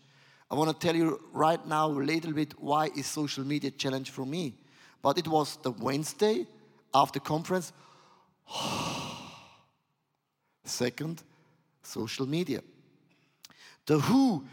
I 0.50 0.56
want 0.56 0.72
to 0.72 0.88
tell 0.88 0.96
you 0.96 1.20
right 1.34 1.66
now 1.68 1.88
a 1.88 2.02
little 2.14 2.32
bit 2.32 2.54
why 2.58 2.92
is 2.96 3.08
social 3.08 3.44
media 3.44 3.72
challenge 3.72 4.10
for 4.10 4.26
me. 4.26 4.56
But 5.02 5.18
it 5.18 5.28
was 5.28 5.58
the 5.58 5.72
Wednesday 5.72 6.48
after 6.94 7.20
conference. 7.20 7.74
Second, 10.64 11.24
social 11.84 12.28
media. 12.28 12.62
The 13.86 14.00
who 14.00 14.46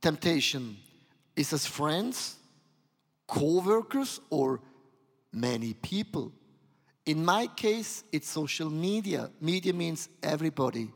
temptation 0.00 0.76
is 1.34 1.52
as 1.52 1.66
friends, 1.66 2.36
co-workers, 3.26 4.20
or 4.30 4.60
many 5.32 5.74
people. 5.74 6.32
In 7.06 7.24
my 7.24 7.46
case, 7.46 8.04
it's 8.12 8.28
social 8.28 8.70
media. 8.70 9.30
Media 9.40 9.72
means 9.72 10.08
everybody. 10.22 10.90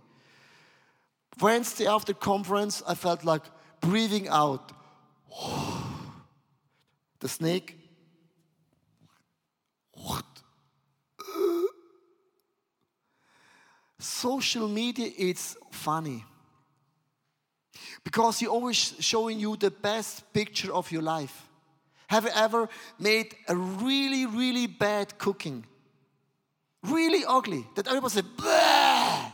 Wednesday 1.40 1.86
after 1.86 2.12
conference, 2.12 2.82
I 2.86 2.94
felt 2.94 3.24
like 3.24 3.42
breathing 3.80 4.28
out. 4.28 4.72
The 7.20 7.28
snake. 7.28 7.78
What? 9.92 10.24
Social 14.02 14.68
media, 14.68 15.10
it's 15.16 15.56
funny. 15.70 16.24
Because 18.04 18.42
you're 18.42 18.50
always 18.50 18.94
showing 18.98 19.38
you 19.38 19.56
the 19.56 19.70
best 19.70 20.32
picture 20.32 20.72
of 20.72 20.90
your 20.90 21.02
life. 21.02 21.48
Have 22.08 22.24
you 22.24 22.30
ever 22.34 22.68
made 22.98 23.34
a 23.48 23.56
really, 23.56 24.26
really 24.26 24.66
bad 24.66 25.18
cooking? 25.18 25.64
really 26.82 27.24
ugly 27.26 27.66
that 27.74 27.86
everybody 27.86 28.12
said, 28.12 28.24
Bleh! 28.36 29.32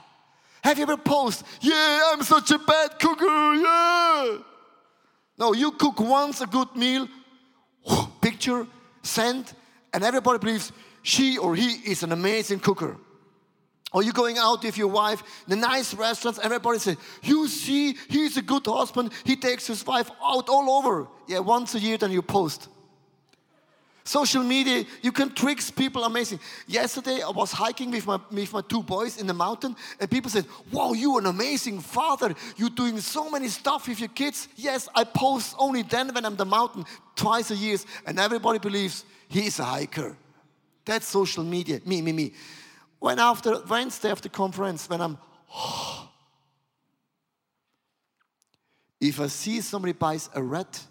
Have 0.63 0.77
you 0.77 0.83
ever 0.83 0.97
posted, 0.97 1.47
yeah, 1.61 2.11
I'm 2.13 2.23
such 2.23 2.51
a 2.51 2.59
bad 2.59 2.99
cooker, 2.99 3.55
yeah? 3.55 4.39
No, 5.39 5.53
you 5.53 5.71
cook 5.73 6.01
once 6.01 6.41
a 6.41 6.47
good 6.47 6.75
meal, 6.75 7.09
picture, 8.21 8.67
send, 9.03 9.53
and 9.95 10.03
everybody 10.05 10.39
believes 10.39 10.73
she 11.03 11.39
or 11.39 11.55
he 11.55 11.91
is 11.91 12.03
an 12.03 12.13
amazing 12.13 12.61
cooker. 12.61 12.97
Or 13.93 14.03
you 14.03 14.13
going 14.13 14.37
out 14.37 14.63
with 14.63 14.77
your 14.77 14.89
wife 14.89 15.23
the 15.47 15.57
nice 15.57 15.95
restaurants, 15.95 16.39
everybody 16.43 16.79
says, 16.79 16.97
You 17.23 17.49
see, 17.49 17.97
he's 18.09 18.37
a 18.37 18.43
good 18.43 18.67
husband, 18.67 19.13
he 19.25 19.37
takes 19.37 19.67
his 19.67 19.85
wife 19.87 20.11
out 20.23 20.49
all 20.49 20.71
over. 20.71 21.09
Yeah, 21.27 21.39
once 21.39 21.75
a 21.75 21.79
year, 21.79 21.97
then 21.97 22.13
you 22.13 22.23
post. 22.23 22.69
Social 24.05 24.43
media, 24.43 24.87
you 25.03 25.13
can 25.13 25.35
trick 25.35 25.61
people 25.77 26.05
amazing. 26.05 26.41
Yesterday, 26.67 27.21
I 27.21 27.29
was 27.29 27.53
hiking 27.53 27.91
with 27.91 28.07
my, 28.07 28.19
with 28.31 28.51
my 28.55 28.63
two 28.63 28.83
boys 28.83 29.21
in 29.21 29.27
the 29.27 29.35
mountain, 29.35 29.77
and 30.01 30.11
people 30.11 30.31
said, 30.31 30.47
Wow, 30.73 30.95
you're 30.95 31.19
an 31.21 31.27
amazing 31.27 31.81
father. 31.81 32.35
You're 32.57 32.71
doing 32.71 33.01
so 33.01 33.31
many 33.31 33.49
stuff 33.49 33.87
with 33.87 34.01
your 34.01 34.09
kids. 34.09 34.49
Yes, 34.57 34.89
I 34.95 35.05
post 35.05 35.55
only 35.59 35.83
then 35.83 36.13
when 36.15 36.25
I'm 36.25 36.37
the 36.37 36.47
mountain, 36.47 36.85
twice 37.17 37.51
a 37.51 37.55
year, 37.55 37.77
and 38.07 38.19
everybody 38.19 38.59
believes 38.59 39.05
he's 39.29 39.59
a 39.59 39.65
hiker. 39.65 40.17
That's 40.87 41.07
social 41.07 41.45
media. 41.45 41.81
Me, 41.85 42.01
me, 42.01 42.13
me. 42.13 42.33
When 42.99 43.19
after 43.19 43.61
Wednesday 43.69 44.11
after 44.11 44.29
conference, 44.29 44.89
when 44.89 45.01
I'm, 45.01 45.19
oh, 45.55 46.11
if 49.01 49.21
I 49.21 49.29
see 49.29 49.61
somebody 49.61 49.93
buys 49.93 50.29
a 50.35 50.43
rat, 50.43 50.85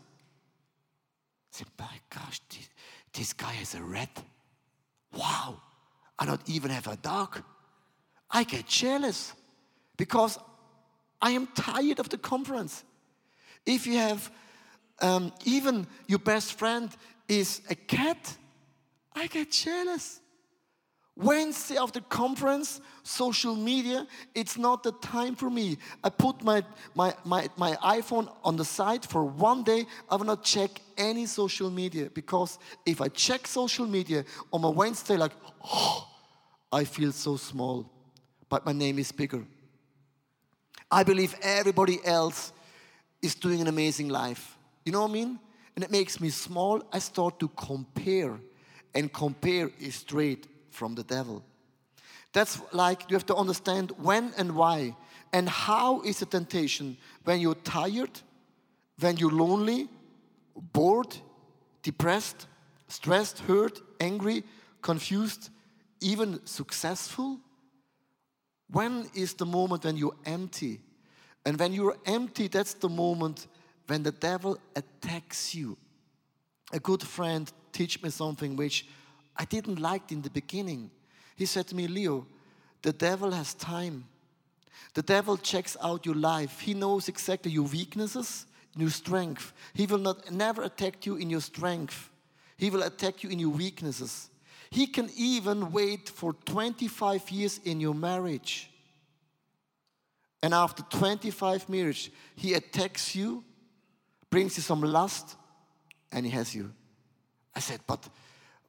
I 1.54 1.58
say, 1.58 1.66
my 1.78 2.00
gosh, 2.10 2.40
this, 2.50 2.70
this 3.14 3.34
guy 3.34 3.52
has 3.54 3.76
a 3.76 3.84
rat. 3.84 4.24
Wow, 5.18 5.62
I 6.18 6.26
don't 6.26 6.48
even 6.50 6.72
have 6.72 6.88
a 6.88 6.98
dog. 6.98 7.42
I 8.30 8.44
get 8.44 8.68
jealous 8.68 9.34
because 9.98 10.38
I 11.22 11.32
am 11.32 11.48
tired 11.48 12.00
of 12.00 12.10
the 12.10 12.18
conference. 12.18 12.84
If 13.66 13.88
you 13.88 13.98
have 13.98 14.32
um, 15.02 15.34
even 15.46 15.88
your 16.08 16.20
best 16.20 16.58
friend 16.58 16.90
is 17.28 17.62
a 17.70 17.76
cat, 17.76 18.38
I 19.14 19.28
get 19.28 19.52
jealous. 19.52 20.22
Wednesday 21.18 21.78
after 21.78 22.00
conference, 22.00 22.80
social 23.02 23.56
media, 23.56 24.06
it's 24.36 24.56
not 24.56 24.84
the 24.84 24.92
time 24.92 25.36
for 25.36 25.50
me. 25.50 25.78
I 26.04 26.10
put 26.10 26.44
my, 26.44 26.64
my, 26.94 27.14
my, 27.26 27.50
my 27.58 27.76
iPhone 27.78 28.32
on 28.44 28.56
the 28.56 28.64
side 28.64 29.04
for 29.04 29.24
one 29.24 29.64
day. 29.64 29.86
I 30.10 30.16
will 30.16 30.26
not 30.26 30.44
check 30.44 30.70
any 30.96 31.26
social 31.26 31.72
media 31.72 32.10
because 32.14 32.60
if 32.86 33.02
I 33.02 33.08
check 33.08 33.48
social 33.48 33.88
media 33.88 34.26
on 34.54 34.62
my 34.62 34.70
Wednesday, 34.70 35.18
like, 35.18 35.32
oh, 35.64 36.08
I 36.72 36.84
feel 36.84 37.12
so 37.12 37.36
small, 37.36 37.90
but 38.48 38.66
my 38.66 38.74
name 38.74 39.00
is 39.00 39.12
bigger. 39.12 39.44
I 40.92 41.04
believe 41.04 41.36
everybody 41.42 42.00
else 42.06 42.54
is 43.24 43.34
doing 43.34 43.60
an 43.62 43.68
amazing 43.68 44.10
life. 44.10 44.56
You 44.86 44.92
know 44.92 45.02
what 45.02 45.10
I 45.10 45.14
mean? 45.14 45.40
And 45.76 45.84
it 45.84 45.90
makes 45.90 46.22
me 46.22 46.30
small. 46.30 46.84
I 46.94 47.00
start 47.00 47.40
to 47.40 47.48
compare, 47.48 48.40
and 48.94 49.12
compare 49.12 49.72
is 49.80 49.96
straight 49.96 50.48
from 50.78 50.96
the 50.96 51.04
devil. 51.04 51.44
That's 52.34 52.62
like 52.72 53.10
you 53.10 53.16
have 53.16 53.26
to 53.26 53.36
understand 53.36 53.92
when 53.98 54.32
and 54.38 54.56
why. 54.56 54.96
And 55.34 55.50
how 55.50 56.02
is 56.02 56.22
a 56.22 56.26
temptation 56.26 56.98
when 57.24 57.42
you're 57.42 57.56
tired, 57.56 58.22
when 59.00 59.18
you're 59.18 59.32
lonely, 59.32 59.90
bored, 60.56 61.18
depressed, 61.82 62.48
stressed, 62.88 63.40
hurt, 63.40 63.82
angry, 64.00 64.44
confused, 64.82 65.50
even 66.00 66.46
successful? 66.46 67.40
When 68.70 69.10
is 69.14 69.34
the 69.34 69.46
moment 69.46 69.84
when 69.84 69.98
you're 69.98 70.18
empty? 70.26 70.82
And 71.46 71.60
when 71.60 71.74
you're 71.74 71.98
empty, 72.06 72.48
that's 72.48 72.76
the 72.76 72.90
moment 72.90 73.48
when 73.88 74.04
the 74.04 74.12
devil 74.12 74.58
attacks 74.76 75.56
you. 75.56 75.78
A 76.74 76.80
good 76.80 77.02
friend 77.02 77.52
teach 77.72 78.04
me 78.04 78.10
something 78.10 78.56
which 78.56 78.86
I 79.38 79.46
didn't 79.46 79.80
like 79.80 80.04
it 80.08 80.16
in 80.16 80.22
the 80.22 80.30
beginning. 80.30 80.90
He 81.36 81.46
said 81.46 81.68
to 81.68 81.76
me, 81.76 81.88
Leo, 81.88 82.26
the 82.82 82.94
devil 82.94 83.32
has 83.32 83.54
time. 83.54 84.06
The 84.94 85.02
devil 85.02 85.38
checks 85.38 85.78
out 85.82 86.06
your 86.06 86.16
life. 86.16 86.60
He 86.60 86.74
knows 86.74 87.08
exactly 87.08 87.52
your 87.52 87.68
weaknesses, 87.68 88.46
your 88.76 88.90
strength. 88.90 89.54
He 89.74 89.86
will 89.86 90.00
not 90.00 90.32
never 90.32 90.64
attack 90.64 91.06
you 91.06 91.18
in 91.18 91.30
your 91.30 91.42
strength. 91.42 92.10
He 92.58 92.70
will 92.70 92.84
attack 92.84 93.24
you 93.24 93.30
in 93.30 93.40
your 93.40 93.50
weaknesses. 93.52 94.30
He 94.70 94.88
can 94.88 95.10
even 95.16 95.72
wait 95.72 96.10
for 96.10 96.34
25 96.34 97.30
years 97.30 97.60
in 97.64 97.80
your 97.80 97.94
marriage. 97.94 98.70
And 100.42 100.54
after 100.54 100.84
25 100.84 101.70
marriage, 101.70 102.12
he 102.36 102.54
attacks 102.54 103.16
you, 103.16 103.44
brings 104.30 104.58
you 104.58 104.64
some 104.64 104.82
lust, 104.82 105.36
and 106.12 106.26
he 106.26 106.32
has 106.32 106.54
you. 106.54 106.74
I 107.56 107.60
said, 107.60 107.80
but 107.88 108.08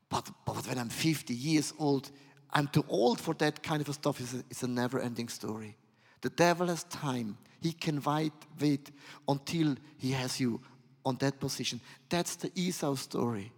but, 0.08 0.30
but 0.44 0.66
when 0.66 0.78
I'm 0.78 0.88
50 0.88 1.34
years 1.34 1.72
old, 1.78 2.10
I'm 2.50 2.66
too 2.68 2.84
old 2.88 3.20
for 3.20 3.34
that 3.34 3.62
kind 3.62 3.86
of 3.86 3.94
stuff. 3.94 4.20
It's 4.20 4.34
a, 4.34 4.44
it's 4.50 4.62
a 4.62 4.68
never 4.68 5.00
ending 5.00 5.28
story. 5.28 5.76
The 6.20 6.30
devil 6.30 6.68
has 6.68 6.84
time. 6.84 7.36
He 7.60 7.72
can 7.72 8.00
wait, 8.02 8.32
wait 8.60 8.90
until 9.28 9.76
he 9.98 10.12
has 10.12 10.40
you 10.40 10.60
on 11.04 11.16
that 11.16 11.38
position. 11.38 11.80
That's 12.08 12.36
the 12.36 12.50
Esau 12.54 12.94
story. 12.94 13.52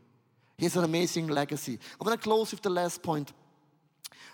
He 0.59 0.65
has 0.65 0.77
an 0.77 0.85
amazing 0.85 1.29
legacy. 1.29 1.79
I'm 1.99 2.05
going 2.05 2.17
to 2.17 2.23
close 2.23 2.51
with 2.51 2.63
the 2.63 2.71
last 2.71 3.03
point. 3.03 3.33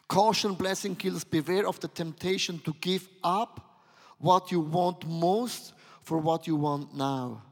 Caution, 0.08 0.54
blessing 0.54 0.96
kills. 0.96 1.24
Beware 1.24 1.66
of 1.66 1.78
the 1.80 1.88
temptation 1.88 2.58
to 2.60 2.74
give 2.80 3.08
up 3.22 3.82
what 4.18 4.50
you 4.50 4.60
want 4.60 5.06
most 5.06 5.72
for 6.02 6.18
what 6.18 6.46
you 6.46 6.56
want 6.56 6.94
now. 6.96 7.42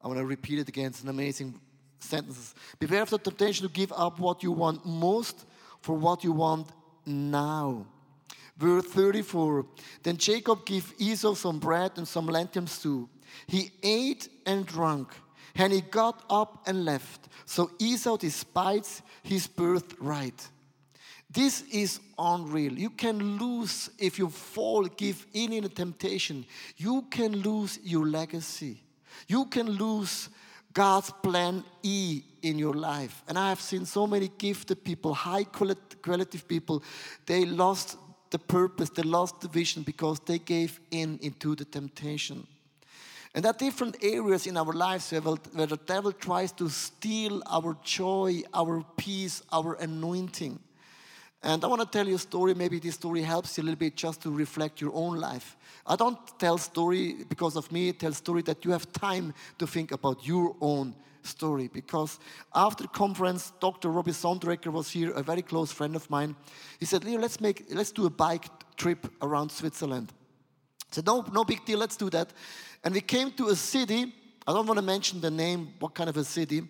I 0.00 0.08
want 0.08 0.18
to 0.18 0.24
repeat 0.24 0.60
it 0.60 0.68
again. 0.68 0.86
It's 0.86 1.02
an 1.02 1.08
amazing 1.08 1.60
sentences. 1.98 2.54
Beware 2.78 3.02
of 3.02 3.10
the 3.10 3.18
temptation 3.18 3.66
to 3.66 3.72
give 3.72 3.92
up 3.92 4.18
what 4.18 4.42
you 4.42 4.52
want 4.52 4.84
most 4.84 5.44
for 5.80 5.96
what 5.96 6.24
you 6.24 6.32
want 6.32 6.68
now. 7.04 7.86
Verse 8.56 8.84
34 8.86 9.66
Then 10.02 10.16
Jacob 10.16 10.64
gave 10.64 10.94
Esau 10.98 11.34
some 11.34 11.58
bread 11.58 11.92
and 11.96 12.08
some 12.08 12.26
lentil 12.26 12.66
stew. 12.66 13.08
He 13.46 13.70
ate 13.82 14.28
and 14.46 14.66
drank, 14.66 15.08
and 15.54 15.72
he 15.72 15.80
got 15.80 16.24
up 16.30 16.66
and 16.66 16.84
left. 16.84 17.28
So 17.44 17.70
Esau 17.78 18.16
despises 18.16 19.02
his 19.22 19.46
birthright. 19.46 20.48
This 21.28 21.62
is 21.72 22.00
unreal. 22.18 22.72
You 22.72 22.90
can 22.90 23.38
lose 23.38 23.90
if 23.98 24.18
you 24.18 24.28
fall, 24.28 24.84
give 24.84 25.26
in 25.34 25.52
in 25.52 25.64
a 25.64 25.68
temptation. 25.68 26.46
You 26.76 27.02
can 27.10 27.32
lose 27.42 27.78
your 27.82 28.06
legacy. 28.06 28.82
You 29.26 29.46
can 29.46 29.68
lose 29.68 30.28
God's 30.76 31.10
plan 31.22 31.64
E 31.82 32.22
in 32.42 32.58
your 32.58 32.74
life. 32.74 33.22
And 33.28 33.38
I 33.38 33.48
have 33.48 33.62
seen 33.62 33.86
so 33.86 34.06
many 34.06 34.30
gifted 34.36 34.84
people, 34.84 35.14
high 35.14 35.44
quality 35.44 36.38
people, 36.46 36.82
they 37.24 37.46
lost 37.46 37.96
the 38.28 38.38
purpose, 38.38 38.90
they 38.90 39.02
lost 39.02 39.40
the 39.40 39.48
vision 39.48 39.82
because 39.84 40.20
they 40.20 40.38
gave 40.38 40.78
in 40.90 41.18
into 41.22 41.54
the 41.54 41.64
temptation. 41.64 42.46
And 43.34 43.42
there 43.42 43.52
are 43.52 43.58
different 43.58 43.96
areas 44.02 44.46
in 44.46 44.58
our 44.58 44.74
lives 44.74 45.12
where 45.12 45.66
the 45.66 45.80
devil 45.86 46.12
tries 46.12 46.52
to 46.52 46.68
steal 46.68 47.42
our 47.50 47.74
joy, 47.82 48.42
our 48.52 48.84
peace, 48.98 49.42
our 49.50 49.78
anointing. 49.80 50.58
And 51.42 51.62
I 51.62 51.66
want 51.66 51.80
to 51.82 51.86
tell 51.86 52.08
you 52.08 52.16
a 52.16 52.18
story. 52.18 52.54
Maybe 52.54 52.78
this 52.78 52.94
story 52.94 53.22
helps 53.22 53.56
you 53.56 53.62
a 53.62 53.64
little 53.64 53.78
bit 53.78 53.96
just 53.96 54.22
to 54.22 54.30
reflect 54.30 54.80
your 54.80 54.92
own 54.94 55.18
life. 55.18 55.56
I 55.86 55.96
don't 55.96 56.18
tell 56.38 56.58
story 56.58 57.24
because 57.28 57.56
of 57.56 57.70
me. 57.70 57.90
I 57.90 57.92
tell 57.92 58.12
story 58.12 58.42
that 58.42 58.64
you 58.64 58.72
have 58.72 58.90
time 58.92 59.34
to 59.58 59.66
think 59.66 59.92
about 59.92 60.26
your 60.26 60.56
own 60.60 60.94
story. 61.22 61.68
Because 61.68 62.18
after 62.54 62.84
the 62.84 62.88
conference, 62.88 63.52
Dr. 63.60 63.90
Robbie 63.90 64.12
Sonderegger 64.12 64.72
was 64.72 64.90
here, 64.90 65.12
a 65.12 65.22
very 65.22 65.42
close 65.42 65.70
friend 65.70 65.94
of 65.94 66.08
mine. 66.10 66.34
He 66.80 66.86
said, 66.86 67.04
Leo, 67.04 67.20
let's 67.20 67.40
make, 67.40 67.66
let's 67.70 67.92
do 67.92 68.06
a 68.06 68.10
bike 68.10 68.46
trip 68.76 69.06
around 69.22 69.50
Switzerland. 69.50 70.12
I 70.90 70.94
said, 70.96 71.06
no, 71.06 71.24
no 71.32 71.44
big 71.44 71.64
deal. 71.64 71.78
Let's 71.78 71.96
do 71.96 72.10
that. 72.10 72.32
And 72.82 72.94
we 72.94 73.00
came 73.00 73.30
to 73.32 73.48
a 73.48 73.56
city. 73.56 74.12
I 74.46 74.52
don't 74.52 74.66
want 74.66 74.78
to 74.78 74.84
mention 74.84 75.20
the 75.20 75.30
name, 75.30 75.74
what 75.80 75.94
kind 75.94 76.08
of 76.08 76.16
a 76.16 76.24
city 76.24 76.62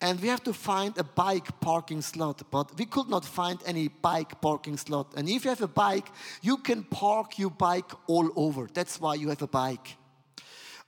and 0.00 0.20
we 0.20 0.28
have 0.28 0.42
to 0.44 0.52
find 0.52 0.96
a 0.98 1.04
bike 1.04 1.60
parking 1.60 2.02
slot 2.02 2.42
but 2.50 2.76
we 2.78 2.84
could 2.84 3.08
not 3.08 3.24
find 3.24 3.60
any 3.66 3.88
bike 3.88 4.40
parking 4.40 4.76
slot. 4.76 5.12
And 5.16 5.28
if 5.28 5.44
you 5.44 5.50
have 5.50 5.62
a 5.62 5.68
bike 5.68 6.08
you 6.42 6.58
can 6.58 6.84
park 6.84 7.38
your 7.38 7.50
bike 7.50 7.90
all 8.06 8.30
over. 8.36 8.68
That's 8.72 9.00
why 9.00 9.14
you 9.14 9.28
have 9.28 9.42
a 9.42 9.46
bike. 9.46 9.96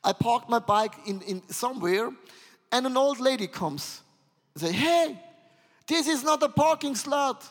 I 0.05 0.13
parked 0.13 0.49
my 0.49 0.59
bike 0.59 0.95
in, 1.07 1.23
in 1.23 1.49
somewhere 1.49 2.11
and 2.71 2.87
an 2.87 2.97
old 2.97 3.21
lady 3.21 3.47
comes. 3.47 4.03
And 4.55 4.63
say 4.63 4.73
hey 4.73 5.23
this 5.87 6.07
is 6.07 6.23
not 6.23 6.43
a 6.43 6.49
parking 6.49 6.95
slot. 6.95 7.45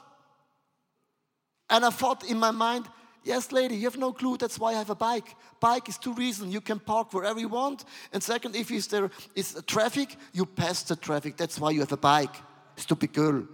And 1.70 1.84
i 1.84 1.89
thought 1.89 2.24
in 2.24 2.38
my 2.38 2.52
mind 2.52 2.86
Yes, 3.28 3.52
lady, 3.52 3.76
you 3.76 3.84
have 3.84 3.98
no 3.98 4.13
clue. 4.13 4.38
That's 4.38 4.58
why 4.58 4.72
I 4.72 4.76
have 4.76 4.90
a 4.90 4.96
bike. 4.96 5.36
Bike 5.60 5.90
is 5.90 5.98
two 5.98 6.13
reasons. 6.13 6.54
You 6.54 6.62
can 6.62 6.80
park 6.80 7.13
wherever 7.13 7.38
you 7.38 7.50
want. 7.50 7.84
And 8.13 8.24
second, 8.24 8.56
if 8.56 8.70
there 8.88 9.12
is 9.36 9.62
traffic, 9.68 10.16
you 10.32 10.46
pass 10.46 10.84
the 10.84 10.96
traffic. 10.96 11.36
That's 11.36 11.60
why 11.60 11.72
you 11.72 11.82
have 11.82 11.92
a 11.92 11.98
bike. 11.98 12.34
Stupid 12.78 13.12
girl. 13.12 13.46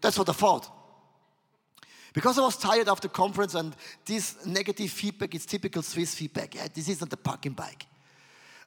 That's 0.00 0.16
what 0.16 0.28
I 0.28 0.32
thought. 0.32 0.70
Because 2.12 2.38
I 2.38 2.42
was 2.42 2.56
tired 2.56 2.88
after 2.88 3.08
conference 3.08 3.56
and 3.56 3.74
this 4.04 4.46
negative 4.46 4.92
feedback 4.92 5.34
is 5.34 5.44
typical 5.44 5.82
Swiss 5.82 6.14
feedback. 6.14 6.54
Yeah, 6.54 6.68
this 6.72 6.88
isn't 6.88 7.12
a 7.12 7.16
parking 7.16 7.54
bike. 7.54 7.86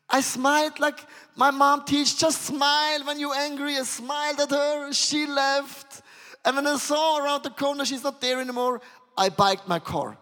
I 0.09 0.19
smiled 0.19 0.81
like 0.81 0.99
my 1.37 1.51
mom 1.51 1.85
teach, 1.85 2.17
just 2.17 2.41
smile 2.41 3.05
when 3.05 3.21
you're 3.21 3.35
angry. 3.35 3.77
I 3.77 3.83
smiled 3.83 4.41
at 4.41 4.49
her. 4.49 4.91
She 4.91 5.27
left. 5.27 6.01
And 6.43 6.57
when 6.57 6.67
I 6.67 6.75
saw 6.75 7.19
around 7.19 7.43
the 7.43 7.51
corner 7.51 7.85
she's 7.85 8.03
not 8.03 8.19
there 8.19 8.41
anymore, 8.41 8.81
I 9.17 9.29
biked 9.29 9.69
my 9.69 9.79
car. 9.79 10.17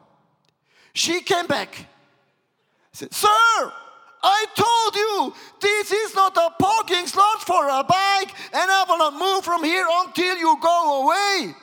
She 0.99 1.21
came 1.21 1.47
back. 1.47 1.87
Said, 2.91 3.13
Sir, 3.13 3.29
I 4.21 4.45
told 4.53 4.95
you 4.95 5.33
this 5.61 5.93
is 5.93 6.13
not 6.13 6.35
a 6.35 6.49
parking 6.61 7.07
slot 7.07 7.41
for 7.41 7.69
a 7.69 7.85
bike, 7.85 8.33
and 8.53 8.69
I 8.69 8.83
will 8.85 8.97
not 8.97 9.13
move 9.13 9.45
from 9.45 9.63
here 9.63 9.85
until 9.89 10.35
you 10.35 10.57
go 10.61 11.03
away. 11.03 11.55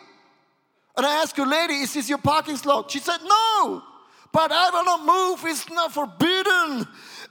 And 0.96 1.05
I 1.05 1.16
asked 1.20 1.37
her, 1.37 1.44
lady, 1.44 1.75
is 1.75 1.92
this 1.92 2.09
your 2.09 2.16
parking 2.16 2.57
slot? 2.57 2.90
She 2.90 2.99
said, 2.99 3.18
No, 3.22 3.83
but 4.33 4.53
I 4.53 4.70
will 4.70 4.85
not 4.85 5.05
move. 5.05 5.44
It's 5.44 5.68
not 5.68 5.92
forbidden. 5.92 6.88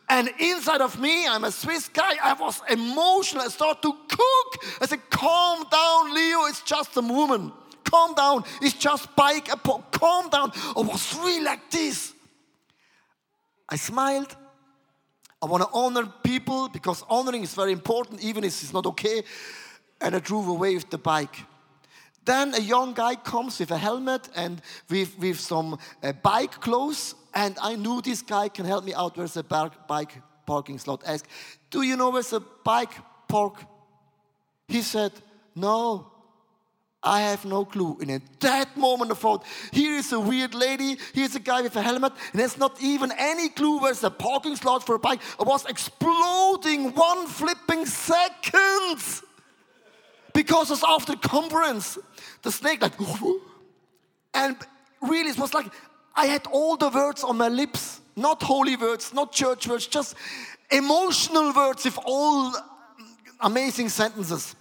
And 0.07 0.29
inside 0.39 0.81
of 0.81 0.99
me, 0.99 1.27
I'm 1.27 1.43
a 1.43 1.51
Swiss 1.51 1.87
guy. 1.87 2.17
I 2.23 2.33
was 2.33 2.61
emotional. 2.69 3.41
I 3.41 3.47
started 3.47 3.81
to 3.81 3.91
cook. 4.07 4.63
I 4.79 4.85
said, 4.85 5.09
Calm 5.09 5.65
down, 5.71 6.13
Leo. 6.13 6.45
It's 6.45 6.61
just 6.61 6.95
a 6.97 7.01
woman 7.01 7.51
calm 7.85 8.13
down. 8.13 8.43
It's 8.61 8.73
just 8.73 9.15
bike. 9.15 9.47
Calm 9.91 10.29
down. 10.29 10.51
I 10.75 10.81
was 10.81 11.15
really 11.15 11.43
like 11.43 11.71
this. 11.71 12.13
I 13.69 13.77
smiled. 13.77 14.35
I 15.41 15.47
want 15.47 15.63
to 15.63 15.69
honor 15.73 16.11
people 16.23 16.69
because 16.69 17.03
honoring 17.09 17.43
is 17.43 17.53
very 17.53 17.71
important, 17.71 18.23
even 18.23 18.43
if 18.43 18.61
it's 18.61 18.73
not 18.73 18.85
okay. 18.85 19.23
And 20.01 20.15
I 20.15 20.19
drove 20.19 20.47
away 20.47 20.75
with 20.75 20.89
the 20.89 20.97
bike. 20.97 21.45
Then 22.25 22.55
a 22.55 22.59
young 22.59 22.93
guy 22.93 23.15
comes 23.15 23.59
with 23.59 23.69
a 23.69 23.77
helmet 23.77 24.29
and 24.35 24.61
with, 24.89 25.17
with 25.19 25.39
some 25.39 25.77
uh, 26.01 26.11
bike 26.13 26.59
clothes. 26.59 27.13
And 27.33 27.55
I 27.61 27.75
knew 27.75 28.01
this 28.01 28.21
guy 28.23 28.49
can 28.49 28.65
help 28.65 28.83
me 28.83 28.93
out. 28.93 29.15
Where's 29.15 29.37
a 29.37 29.43
bike 29.43 30.13
parking 30.45 30.79
slot? 30.79 31.03
Ask, 31.05 31.27
Do 31.69 31.83
you 31.83 31.95
know 31.95 32.09
where's 32.09 32.33
a 32.33 32.39
bike 32.39 32.93
park? 33.27 33.63
He 34.67 34.81
said, 34.81 35.11
No, 35.55 36.11
I 37.05 37.21
have 37.21 37.45
no 37.45 37.63
clue. 37.63 37.97
And 38.01 38.09
in 38.09 38.21
that 38.39 38.75
moment, 38.75 39.11
I 39.11 39.13
thought, 39.13 39.43
here 39.71 39.93
is 39.95 40.11
a 40.11 40.19
weird 40.19 40.55
lady, 40.55 40.97
here's 41.13 41.35
a 41.35 41.39
guy 41.39 41.61
with 41.61 41.75
a 41.75 41.81
helmet, 41.81 42.13
and 42.31 42.41
there's 42.41 42.57
not 42.57 42.81
even 42.81 43.11
any 43.17 43.49
clue 43.49 43.79
where's 43.79 44.01
the 44.01 44.09
parking 44.09 44.55
slot 44.55 44.85
for 44.85 44.95
a 44.95 44.99
bike. 44.99 45.21
I 45.39 45.43
was 45.43 45.65
exploding 45.65 46.93
one 46.93 47.27
flipping 47.27 47.85
second 47.85 48.97
because 50.33 50.71
it's 50.71 50.83
after 50.83 51.13
the 51.13 51.19
conference. 51.19 51.97
The 52.41 52.51
snake, 52.51 52.81
like, 52.81 52.93
and 54.33 54.57
really, 55.01 55.29
it 55.29 55.37
was 55.37 55.53
like 55.53 55.71
I 56.15 56.25
had 56.25 56.47
all 56.47 56.75
the 56.75 56.89
words 56.89 57.23
on 57.23 57.37
my 57.37 57.49
lips, 57.49 58.01
not 58.15 58.41
holy 58.41 58.75
words, 58.75 59.13
not 59.13 59.31
church 59.31 59.67
words, 59.67 59.85
just 59.85 60.15
emotional 60.71 61.53
words 61.53 61.85
with 61.85 61.99
all 62.03 62.53
amazing 63.41 63.89
sentences. 63.89 64.55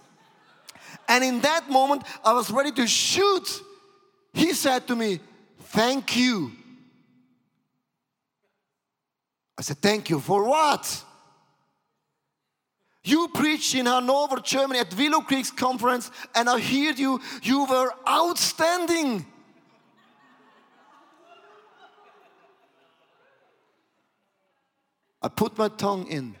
And 1.07 1.23
in 1.23 1.41
that 1.41 1.69
moment, 1.69 2.03
I 2.23 2.33
was 2.33 2.51
ready 2.51 2.71
to 2.73 2.87
shoot. 2.87 3.61
He 4.33 4.53
said 4.53 4.87
to 4.87 4.95
me, 4.95 5.19
Thank 5.59 6.15
you. 6.15 6.51
I 9.57 9.61
said, 9.61 9.77
Thank 9.77 10.09
you 10.09 10.19
for 10.19 10.43
what? 10.43 11.03
You 13.03 13.27
preached 13.27 13.75
in 13.75 13.85
Hanover, 13.85 14.37
Germany 14.37 14.79
at 14.79 14.93
Willow 14.95 15.21
Creek's 15.21 15.51
conference, 15.51 16.09
and 16.33 16.49
I 16.49 16.59
heard 16.59 16.97
you. 16.97 17.21
You 17.43 17.65
were 17.65 17.91
outstanding. 18.09 19.25
I 25.21 25.27
put 25.27 25.55
my 25.57 25.67
tongue 25.69 26.07
in. 26.07 26.35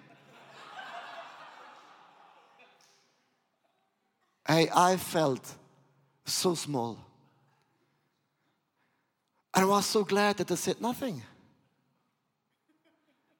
Hey, 4.47 4.69
I 4.73 4.97
felt 4.97 5.55
so 6.23 6.53
small. 6.53 6.99
And 9.53 9.63
I 9.63 9.67
was 9.67 9.85
so 9.85 10.03
glad 10.03 10.37
that 10.37 10.51
I 10.51 10.55
said 10.55 10.81
nothing. 10.81 11.21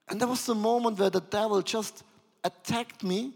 And 0.07 0.19
there 0.19 0.27
was 0.27 0.45
the 0.45 0.55
moment 0.55 0.97
where 0.97 1.09
the 1.09 1.21
devil 1.21 1.61
just 1.61 2.03
attacked 2.43 3.03
me. 3.03 3.33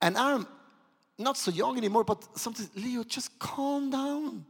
And 0.00 0.16
I'm 0.16 0.46
not 1.18 1.36
so 1.36 1.50
young 1.50 1.78
anymore, 1.78 2.04
but 2.04 2.38
something, 2.38 2.68
Leo, 2.74 3.02
just 3.04 3.38
calm 3.38 3.90
down. 3.90 4.44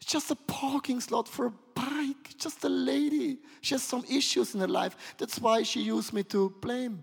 It's 0.00 0.10
just 0.10 0.30
a 0.30 0.36
parking 0.36 1.00
slot 1.00 1.26
for 1.28 1.46
a 1.46 1.52
bike, 1.74 2.36
just 2.38 2.64
a 2.64 2.68
lady. 2.68 3.38
She 3.60 3.74
has 3.74 3.82
some 3.82 4.04
issues 4.08 4.54
in 4.54 4.60
her 4.60 4.68
life. 4.68 4.96
That's 5.18 5.40
why 5.40 5.62
she 5.62 5.80
used 5.80 6.12
me 6.12 6.22
to 6.24 6.50
blame. 6.60 7.02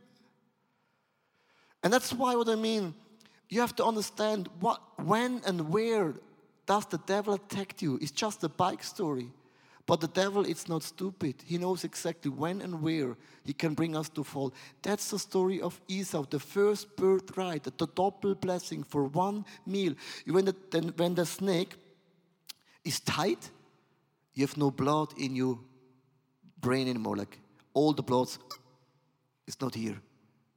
And 1.83 1.91
that's 1.91 2.13
why 2.13 2.35
what 2.35 2.47
I 2.49 2.55
mean 2.55 2.93
you 3.49 3.61
have 3.61 3.75
to 3.75 3.85
understand 3.85 4.49
what, 4.59 4.81
when 5.03 5.41
and 5.45 5.69
where 5.69 6.13
does 6.65 6.85
the 6.87 6.97
devil 6.99 7.33
attack 7.33 7.81
you. 7.81 7.99
It's 8.01 8.11
just 8.11 8.43
a 8.43 8.49
bike 8.49 8.83
story. 8.83 9.31
But 9.85 9.99
the 9.99 10.07
devil 10.07 10.45
is 10.45 10.69
not 10.69 10.81
stupid. 10.81 11.35
He 11.45 11.57
knows 11.57 11.83
exactly 11.83 12.31
when 12.31 12.61
and 12.61 12.81
where 12.81 13.17
he 13.43 13.51
can 13.51 13.73
bring 13.73 13.97
us 13.97 14.07
to 14.09 14.23
fall. 14.23 14.53
That's 14.81 15.09
the 15.09 15.19
story 15.19 15.59
of 15.59 15.79
Esau, 15.89 16.25
the 16.29 16.39
first 16.39 16.95
birthright, 16.95 17.63
the 17.63 17.71
double 17.71 18.35
blessing 18.35 18.83
for 18.83 19.03
one 19.03 19.43
meal. 19.65 19.93
When 20.25 20.45
the, 20.45 20.93
when 20.95 21.15
the 21.15 21.25
snake 21.25 21.75
is 22.85 23.01
tight, 23.01 23.49
you 24.33 24.45
have 24.45 24.55
no 24.55 24.71
blood 24.71 25.13
in 25.17 25.35
your 25.35 25.59
brain 26.61 26.87
anymore. 26.87 27.17
Like 27.17 27.37
all 27.73 27.91
the 27.91 28.03
blood 28.03 28.29
is 29.45 29.59
not 29.59 29.75
here. 29.75 29.99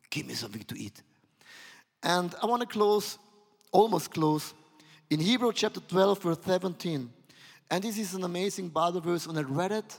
Give 0.08 0.26
me 0.26 0.34
something 0.34 0.62
to 0.62 0.78
eat. 0.78 1.02
And 2.06 2.32
I 2.40 2.46
want 2.46 2.60
to 2.60 2.68
close, 2.68 3.18
almost 3.72 4.12
close, 4.12 4.54
in 5.10 5.18
Hebrew 5.18 5.52
chapter 5.52 5.80
12, 5.80 6.22
verse 6.22 6.38
17. 6.44 7.10
And 7.68 7.82
this 7.82 7.98
is 7.98 8.14
an 8.14 8.22
amazing 8.22 8.68
Bible 8.68 9.00
verse. 9.00 9.26
When 9.26 9.36
I 9.36 9.40
read 9.40 9.72
it, 9.72 9.98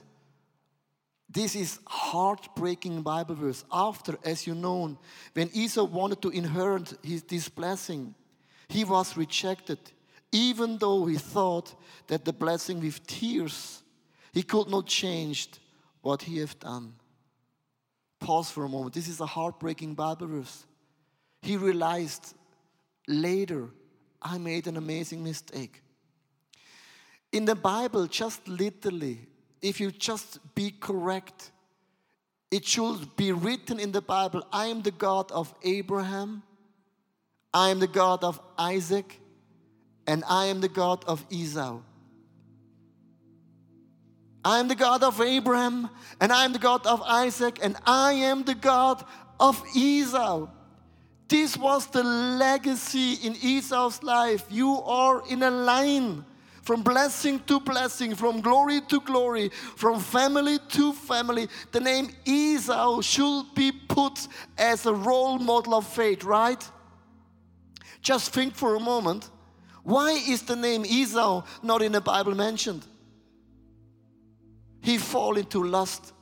this 1.30 1.54
is 1.54 1.80
heartbreaking 1.86 3.02
Bible 3.02 3.36
verse. 3.36 3.65
After, 3.74 4.17
as 4.24 4.48
you 4.48 4.56
know, 4.56 4.98
when 5.34 5.50
Esau 5.54 5.84
wanted 5.84 6.22
to 6.22 6.30
inherit 6.30 6.93
his, 7.04 7.24
this 7.24 7.50
blessing, 7.50 8.15
he 8.70 8.86
was 8.86 9.17
rejected, 9.17 9.80
even 10.32 10.78
though 10.78 11.06
he 11.08 11.17
thought 11.17 11.76
that 12.08 12.24
the 12.24 12.32
blessing 12.32 12.80
with 12.80 13.06
tears, 13.06 13.84
he 14.32 14.43
could 14.43 14.70
not 14.70 14.88
change 14.88 15.50
what 16.02 16.22
he 16.22 16.38
had 16.38 16.58
done. 16.58 16.93
Pause 18.22 18.52
for 18.52 18.63
a 18.63 18.70
moment. 18.70 18.93
This 18.93 19.10
is 19.10 19.20
a 19.20 19.26
heartbreaking 19.26 19.93
Bible 19.93 20.28
verse. 20.28 20.63
He 21.41 21.58
realized 21.58 22.34
later, 23.08 23.69
I 24.21 24.38
made 24.38 24.67
an 24.67 24.78
amazing 24.78 25.23
mistake. 25.23 25.82
In 27.32 27.45
the 27.45 27.56
Bible, 27.56 28.08
just 28.08 28.47
literally, 28.47 29.19
if 29.62 29.80
you 29.80 29.91
just 29.91 30.39
be 30.56 30.71
correct, 30.71 31.52
it 32.50 32.65
should 32.65 33.15
be 33.15 33.32
written 33.32 33.80
in 33.80 33.91
the 33.91 34.02
Bible 34.02 34.43
I 34.52 34.67
am 34.67 34.82
the 34.82 34.91
God 34.91 35.32
of 35.32 35.54
Abraham, 35.63 36.43
I 37.54 37.69
am 37.69 37.80
the 37.80 37.88
God 37.88 38.23
of 38.23 38.39
Isaac, 38.58 39.19
and 40.06 40.23
I 40.30 40.45
am 40.45 40.62
the 40.62 40.69
God 40.69 41.04
of 41.06 41.26
Esau. 41.30 41.80
I 44.45 44.60
am 44.60 44.69
the 44.69 44.76
God 44.76 45.04
of 45.04 45.19
Abraham, 45.19 45.89
and 46.21 46.32
I 46.32 46.45
am 46.45 46.54
the 46.54 46.60
God 46.60 46.86
of 46.88 47.02
Isaac, 47.02 47.60
and 47.62 47.76
I 47.86 48.13
am 48.13 48.43
the 48.43 48.56
God 48.56 49.04
of 49.39 49.62
Esau. 49.76 50.47
This 51.27 51.57
was 51.57 51.87
the 51.87 52.03
legacy 52.03 53.15
in 53.15 53.35
Esau's 53.41 54.01
life. 54.01 54.45
You 54.49 54.81
are 54.83 55.23
in 55.29 55.43
a 55.43 55.51
line 55.51 56.23
from 56.61 56.83
blessing 56.83 57.39
to 57.47 57.59
blessing, 57.59 58.15
from 58.15 58.41
glory 58.41 58.81
to 58.89 58.99
glory, 59.01 59.49
from 59.75 59.99
family 59.99 60.59
to 60.69 60.93
family. 60.93 61.47
The 61.71 61.79
name 61.79 62.09
Esau 62.25 63.01
should 63.01 63.45
be 63.55 63.71
put 63.71 64.27
as 64.57 64.85
a 64.85 64.93
role 64.93 65.39
model 65.39 65.75
of 65.75 65.87
faith, 65.87 66.23
right? 66.23 66.61
Just 68.01 68.33
think 68.33 68.55
for 68.55 68.75
a 68.75 68.79
moment. 68.79 69.29
Why 69.83 70.11
is 70.11 70.43
the 70.43 70.55
name 70.55 70.85
Esau 70.85 71.43
not 71.63 71.81
in 71.81 71.93
the 71.93 72.01
Bible 72.01 72.35
mentioned? 72.35 72.85
He 74.81 74.97
fall 74.97 75.37
into 75.37 75.63
lust. 75.63 76.13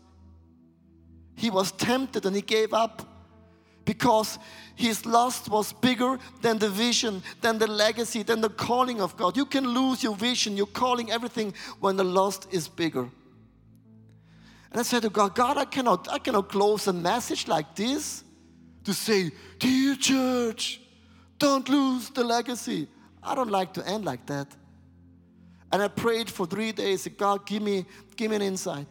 He 1.36 1.50
was 1.50 1.72
tempted 1.72 2.26
and 2.26 2.36
he 2.36 2.42
gave 2.42 2.74
up 2.74 3.15
because 3.86 4.40
his 4.76 5.06
lust 5.06 5.50
was 5.50 5.72
bigger 5.72 6.20
than 6.42 6.58
the 6.58 6.70
vision, 6.70 7.24
than 7.42 7.58
the 7.58 7.68
legacy, 7.68 8.24
than 8.24 8.42
the 8.42 8.50
calling 8.50 9.00
of 9.00 9.16
God. 9.16 9.38
You 9.38 9.46
can 9.46 9.68
lose 9.68 10.04
your 10.04 10.16
vision, 10.16 10.58
your 10.58 10.68
calling, 10.68 11.12
everything 11.12 11.54
when 11.80 11.96
the 11.96 12.04
lust 12.04 12.48
is 12.52 12.68
bigger. 12.68 13.08
And 14.72 14.82
I 14.82 14.84
said 14.84 15.04
to 15.04 15.10
God, 15.10 15.36
God, 15.36 15.58
I 15.58 15.66
cannot, 15.66 16.12
I 16.12 16.20
cannot 16.20 16.50
close 16.50 16.88
a 16.88 16.94
message 16.94 17.48
like 17.48 17.76
this 17.76 18.24
to 18.84 18.94
say, 18.94 19.32
Dear 19.60 19.96
church, 19.96 20.82
don't 21.40 21.70
lose 21.70 22.10
the 22.10 22.24
legacy. 22.24 22.88
I 23.24 23.36
don't 23.36 23.52
like 23.52 23.74
to 23.74 23.88
end 23.88 24.04
like 24.04 24.26
that. 24.26 24.48
And 25.72 25.82
I 25.82 25.88
prayed 25.88 26.30
for 26.30 26.46
three 26.46 26.72
days. 26.72 27.08
God, 27.18 27.46
give 27.46 27.62
me, 27.62 27.86
give 28.16 28.32
me 28.32 28.36
an 28.36 28.42
insight. 28.42 28.88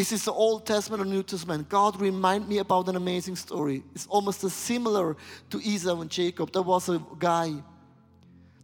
Is 0.00 0.08
this 0.08 0.24
the 0.24 0.32
Old 0.32 0.64
Testament 0.64 1.02
or 1.02 1.04
New 1.04 1.22
Testament? 1.22 1.68
God 1.68 2.00
remind 2.00 2.48
me 2.48 2.56
about 2.56 2.88
an 2.88 2.96
amazing 2.96 3.36
story. 3.36 3.82
It's 3.94 4.06
almost 4.06 4.40
similar 4.48 5.14
to 5.50 5.60
Esau 5.60 6.00
and 6.00 6.10
Jacob. 6.10 6.54
There 6.54 6.62
was 6.62 6.88
a 6.88 7.02
guy, 7.18 7.52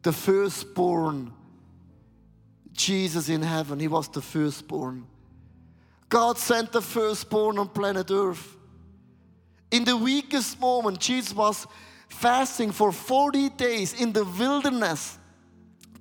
the 0.01 0.14
firstborn, 0.14 1.31
Jesus 2.72 3.29
in 3.29 3.42
heaven. 3.42 3.79
He 3.79 3.87
was 3.87 4.09
the 4.09 4.22
firstborn. 4.22 5.07
God 6.09 6.38
sent 6.38 6.72
the 6.72 6.81
firstborn 6.81 7.59
on 7.59 7.68
planet 7.68 8.11
Earth. 8.11 8.57
In 9.70 9.85
the 9.85 9.94
weakest 9.94 10.59
moment, 10.59 11.01
Jesus 11.01 11.35
was 11.35 11.66
fasting 12.09 12.72
for 12.72 12.90
40 12.92 13.51
days 13.51 13.92
in 14.01 14.11
the 14.11 14.25
wilderness. 14.25 15.18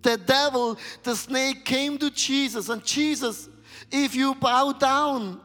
The 0.02 0.16
devil, 0.16 0.78
the 1.04 1.14
snake, 1.14 1.66
came 1.66 1.98
to 1.98 2.10
Jesus, 2.10 2.70
and 2.70 2.86
Jesus 2.86 3.50
if 3.92 4.16
you 4.16 4.36
bow 4.36 4.74
down, 4.74 5.42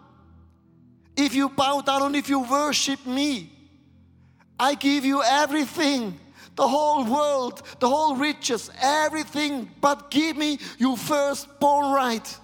if 1.16 1.34
you 1.34 1.48
bow 1.48 1.80
down 1.80 2.02
and 2.02 2.16
if 2.16 2.28
you 2.28 2.40
worship 2.40 3.06
me, 3.06 3.52
I 4.58 4.74
give 4.74 5.04
you 5.04 5.22
everything 5.22 6.18
the 6.56 6.68
whole 6.68 7.04
world, 7.04 7.62
the 7.78 7.88
whole 7.88 8.16
riches, 8.16 8.70
everything, 8.82 9.70
but 9.80 10.10
give 10.10 10.36
me 10.36 10.58
your 10.76 10.96
firstborn 10.96 11.90
right. 11.92 12.38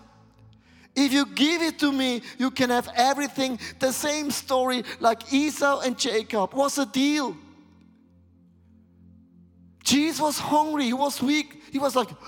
If 0.95 1.13
you 1.13 1.27
give 1.27 1.61
it 1.61 1.79
to 1.81 1.93
me, 1.93 2.23
you 2.39 2.51
can 2.51 2.71
have 2.71 2.89
everything. 2.97 3.59
The 3.79 3.93
same 3.93 4.31
story 4.31 4.85
like 5.01 5.31
Esau 5.33 5.81
and 5.81 5.99
Jacob 5.99 6.55
was 6.55 6.79
a 6.79 6.87
deal. 6.87 7.37
Jesus 9.85 10.19
was 10.19 10.39
hungry, 10.39 10.85
he 10.85 10.95
was 10.95 11.23
weak, 11.23 11.63
he 11.71 11.79
was 11.79 11.95
like, 11.95 12.09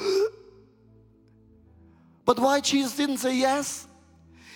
But 2.29 2.39
why 2.41 2.61
Jesus 2.61 2.95
didn't 2.95 3.17
say 3.17 3.37
yes? 3.37 3.87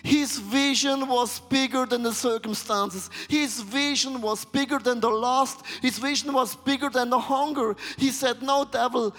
His 0.03 0.39
vision 0.39 1.09
was 1.09 1.41
bigger 1.41 1.87
than 1.87 2.03
the 2.03 2.13
circumstances. 2.13 3.09
His 3.31 3.63
vision 3.63 4.21
was 4.21 4.45
bigger 4.45 4.79
than 4.79 5.01
the 5.01 5.09
lust. 5.09 5.65
His 5.81 5.99
vision 5.99 6.35
was 6.35 6.55
bigger 6.55 6.91
than 6.91 7.09
the 7.09 7.19
hunger. 7.19 7.75
He 7.97 8.11
said, 8.11 8.43
No, 8.43 8.67
devil, 8.67 9.17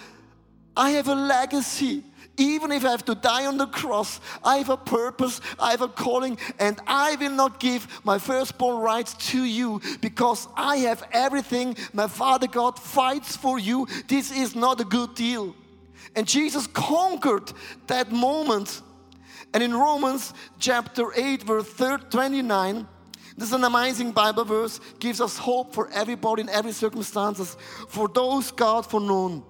I 0.76 0.90
have 0.90 1.08
a 1.08 1.16
legacy. 1.16 2.04
Even 2.36 2.70
if 2.70 2.84
I 2.84 2.92
have 2.92 3.04
to 3.06 3.16
die 3.16 3.44
on 3.46 3.56
the 3.56 3.66
cross, 3.66 4.20
I 4.44 4.58
have 4.58 4.68
a 4.68 4.76
purpose, 4.76 5.40
I 5.58 5.72
have 5.72 5.82
a 5.82 5.88
calling, 5.88 6.38
and 6.60 6.80
I 6.86 7.16
will 7.16 7.32
not 7.32 7.58
give 7.58 7.88
my 8.04 8.18
firstborn 8.18 8.80
rights 8.80 9.14
to 9.32 9.42
you 9.42 9.80
because 10.00 10.46
I 10.56 10.76
have 10.76 11.02
everything. 11.10 11.76
My 11.92 12.06
Father 12.06 12.46
God 12.46 12.78
fights 12.78 13.36
for 13.36 13.58
you. 13.58 13.88
This 14.06 14.30
is 14.30 14.54
not 14.54 14.80
a 14.80 14.84
good 14.84 15.16
deal. 15.16 15.56
And 16.14 16.26
Jesus 16.26 16.66
conquered 16.66 17.52
that 17.86 18.12
moment. 18.12 18.82
And 19.52 19.62
in 19.62 19.74
Romans 19.74 20.34
chapter 20.58 21.12
8, 21.14 21.42
verse 21.42 21.72
29, 22.10 22.86
this 23.36 23.48
is 23.48 23.54
an 23.54 23.64
amazing 23.64 24.12
Bible 24.12 24.44
verse, 24.44 24.80
gives 24.98 25.20
us 25.20 25.36
hope 25.36 25.74
for 25.74 25.88
everybody 25.90 26.42
in 26.42 26.48
every 26.48 26.72
circumstances, 26.72 27.56
for 27.88 28.08
those 28.08 28.50
God 28.50 28.86
foreknown. 28.86 29.42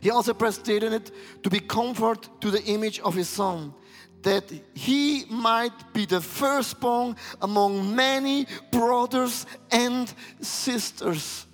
He 0.00 0.10
also 0.10 0.34
predestinated 0.34 0.92
it 0.92 1.10
to 1.42 1.50
be 1.50 1.60
comfort 1.60 2.28
to 2.42 2.50
the 2.50 2.62
image 2.64 3.00
of 3.00 3.14
his 3.14 3.28
son, 3.28 3.72
that 4.20 4.44
he 4.74 5.24
might 5.30 5.94
be 5.94 6.04
the 6.04 6.20
firstborn 6.20 7.16
among 7.40 7.96
many 7.96 8.46
brothers 8.70 9.46
and 9.70 10.12
sisters. 10.42 11.46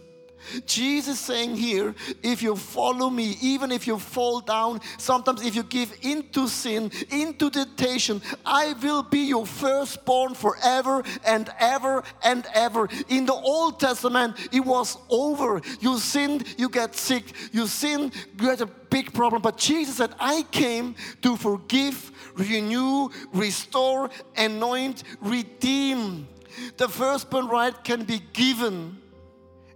Jesus 0.66 1.20
saying 1.20 1.57
here, 1.57 1.94
if 2.22 2.42
you 2.42 2.57
follow 2.57 3.11
me, 3.11 3.37
even 3.40 3.70
if 3.70 3.87
you 3.87 3.98
fall 3.98 4.40
down, 4.40 4.81
sometimes 4.98 5.44
if 5.44 5.55
you 5.55 5.62
give 5.62 5.96
into 6.03 6.48
sin, 6.48 6.90
into 7.11 7.50
temptation, 7.50 8.20
I 8.44 8.74
will 8.83 9.03
be 9.03 9.20
your 9.20 9.46
firstborn 9.46 10.35
forever 10.35 11.03
and 11.24 11.50
ever 11.59 12.03
and 12.22 12.46
ever. 12.55 12.88
In 13.09 13.26
the 13.26 13.35
Old 13.35 13.81
Testament, 13.81 14.37
it 14.53 14.64
was 14.64 14.96
over. 15.09 15.61
You 15.81 15.98
sinned, 15.98 16.46
you 16.59 16.68
get 16.68 16.94
sick. 16.94 17.24
You 17.53 17.66
sin, 17.66 18.12
you 18.40 18.48
had 18.48 18.61
a 18.61 18.66
big 18.66 19.12
problem. 19.12 19.42
But 19.42 19.57
Jesus 19.57 19.96
said, 19.96 20.14
I 20.18 20.42
came 20.50 20.94
to 21.22 21.37
forgive, 21.37 22.11
renew, 22.35 23.09
restore, 23.33 24.11
anoint, 24.37 25.05
redeem. 25.20 26.29
The 26.76 26.88
firstborn 26.88 27.48
right 27.48 27.85
can 27.85 28.05
be 28.05 28.20
given 28.33 28.99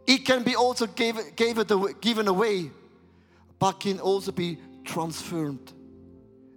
it 0.07 0.25
can 0.25 0.43
be 0.43 0.55
also 0.55 0.87
gave, 0.87 1.37
gave 1.37 1.59
it 1.59 1.71
away, 1.71 1.93
given 2.01 2.29
away, 2.29 2.71
but 3.59 3.81
can 3.81 4.01
also 4.01 4.33
be 4.33 4.59
transformed. 4.85 5.73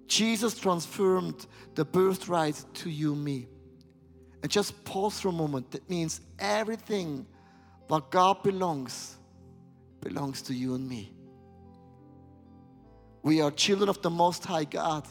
Jesus 0.08 0.58
transformed 0.58 1.48
the 1.76 1.86
birthright 1.86 2.64
to 2.76 2.90
you 2.90 3.14
and 3.14 3.24
me. 3.24 3.48
And 4.42 4.52
just 4.52 4.84
pause 4.86 5.20
for 5.20 5.30
a 5.30 5.34
moment. 5.34 5.72
That 5.72 5.90
means 5.90 6.22
everything 6.40 7.26
what 7.88 8.12
God 8.12 8.44
belongs 8.44 9.18
belongs 10.02 10.42
to 10.44 10.54
you 10.54 10.76
and 10.76 10.88
me. 10.88 11.12
We 13.24 13.42
are 13.42 13.52
children 13.52 13.90
of 13.90 14.02
the 14.02 14.10
Most 14.10 14.46
High 14.46 14.64
God. 14.64 15.08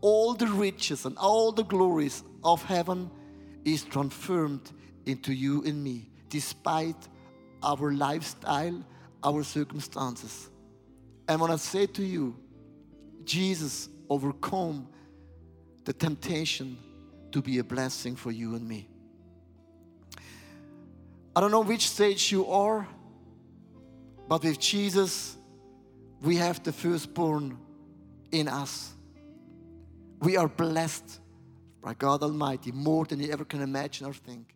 All 0.00 0.34
the 0.34 0.46
riches 0.46 1.04
and 1.04 1.16
all 1.18 1.52
the 1.52 1.62
glories 1.62 2.22
of 2.42 2.62
heaven 2.64 3.10
is 3.64 3.84
transformed 3.84 4.72
into 5.06 5.32
you 5.32 5.62
and 5.64 5.82
me, 5.82 6.10
despite 6.28 7.08
our 7.64 7.92
lifestyle, 7.92 8.84
our 9.22 9.42
circumstances. 9.42 10.50
And 11.28 11.40
when 11.40 11.50
I 11.50 11.56
say 11.56 11.86
to 11.86 12.04
you, 12.04 12.36
Jesus 13.24 13.88
overcome 14.10 14.88
the 15.84 15.92
temptation 15.92 16.76
to 17.32 17.42
be 17.42 17.58
a 17.58 17.64
blessing 17.64 18.16
for 18.16 18.30
you 18.30 18.54
and 18.54 18.66
me. 18.68 18.88
I 21.34 21.40
don't 21.40 21.50
know 21.50 21.62
which 21.62 21.88
stage 21.88 22.30
you 22.30 22.46
are, 22.46 22.86
but 24.28 24.44
with 24.44 24.60
Jesus, 24.60 25.36
we 26.22 26.36
have 26.36 26.62
the 26.62 26.72
firstborn 26.72 27.58
in 28.30 28.48
us. 28.48 28.92
We 30.20 30.36
are 30.36 30.48
blessed 30.48 31.20
by 31.82 31.94
God 31.94 32.22
Almighty 32.22 32.72
more 32.72 33.04
than 33.04 33.20
you 33.20 33.32
ever 33.32 33.44
can 33.44 33.62
imagine 33.62 34.06
or 34.06 34.14
think. 34.14 34.53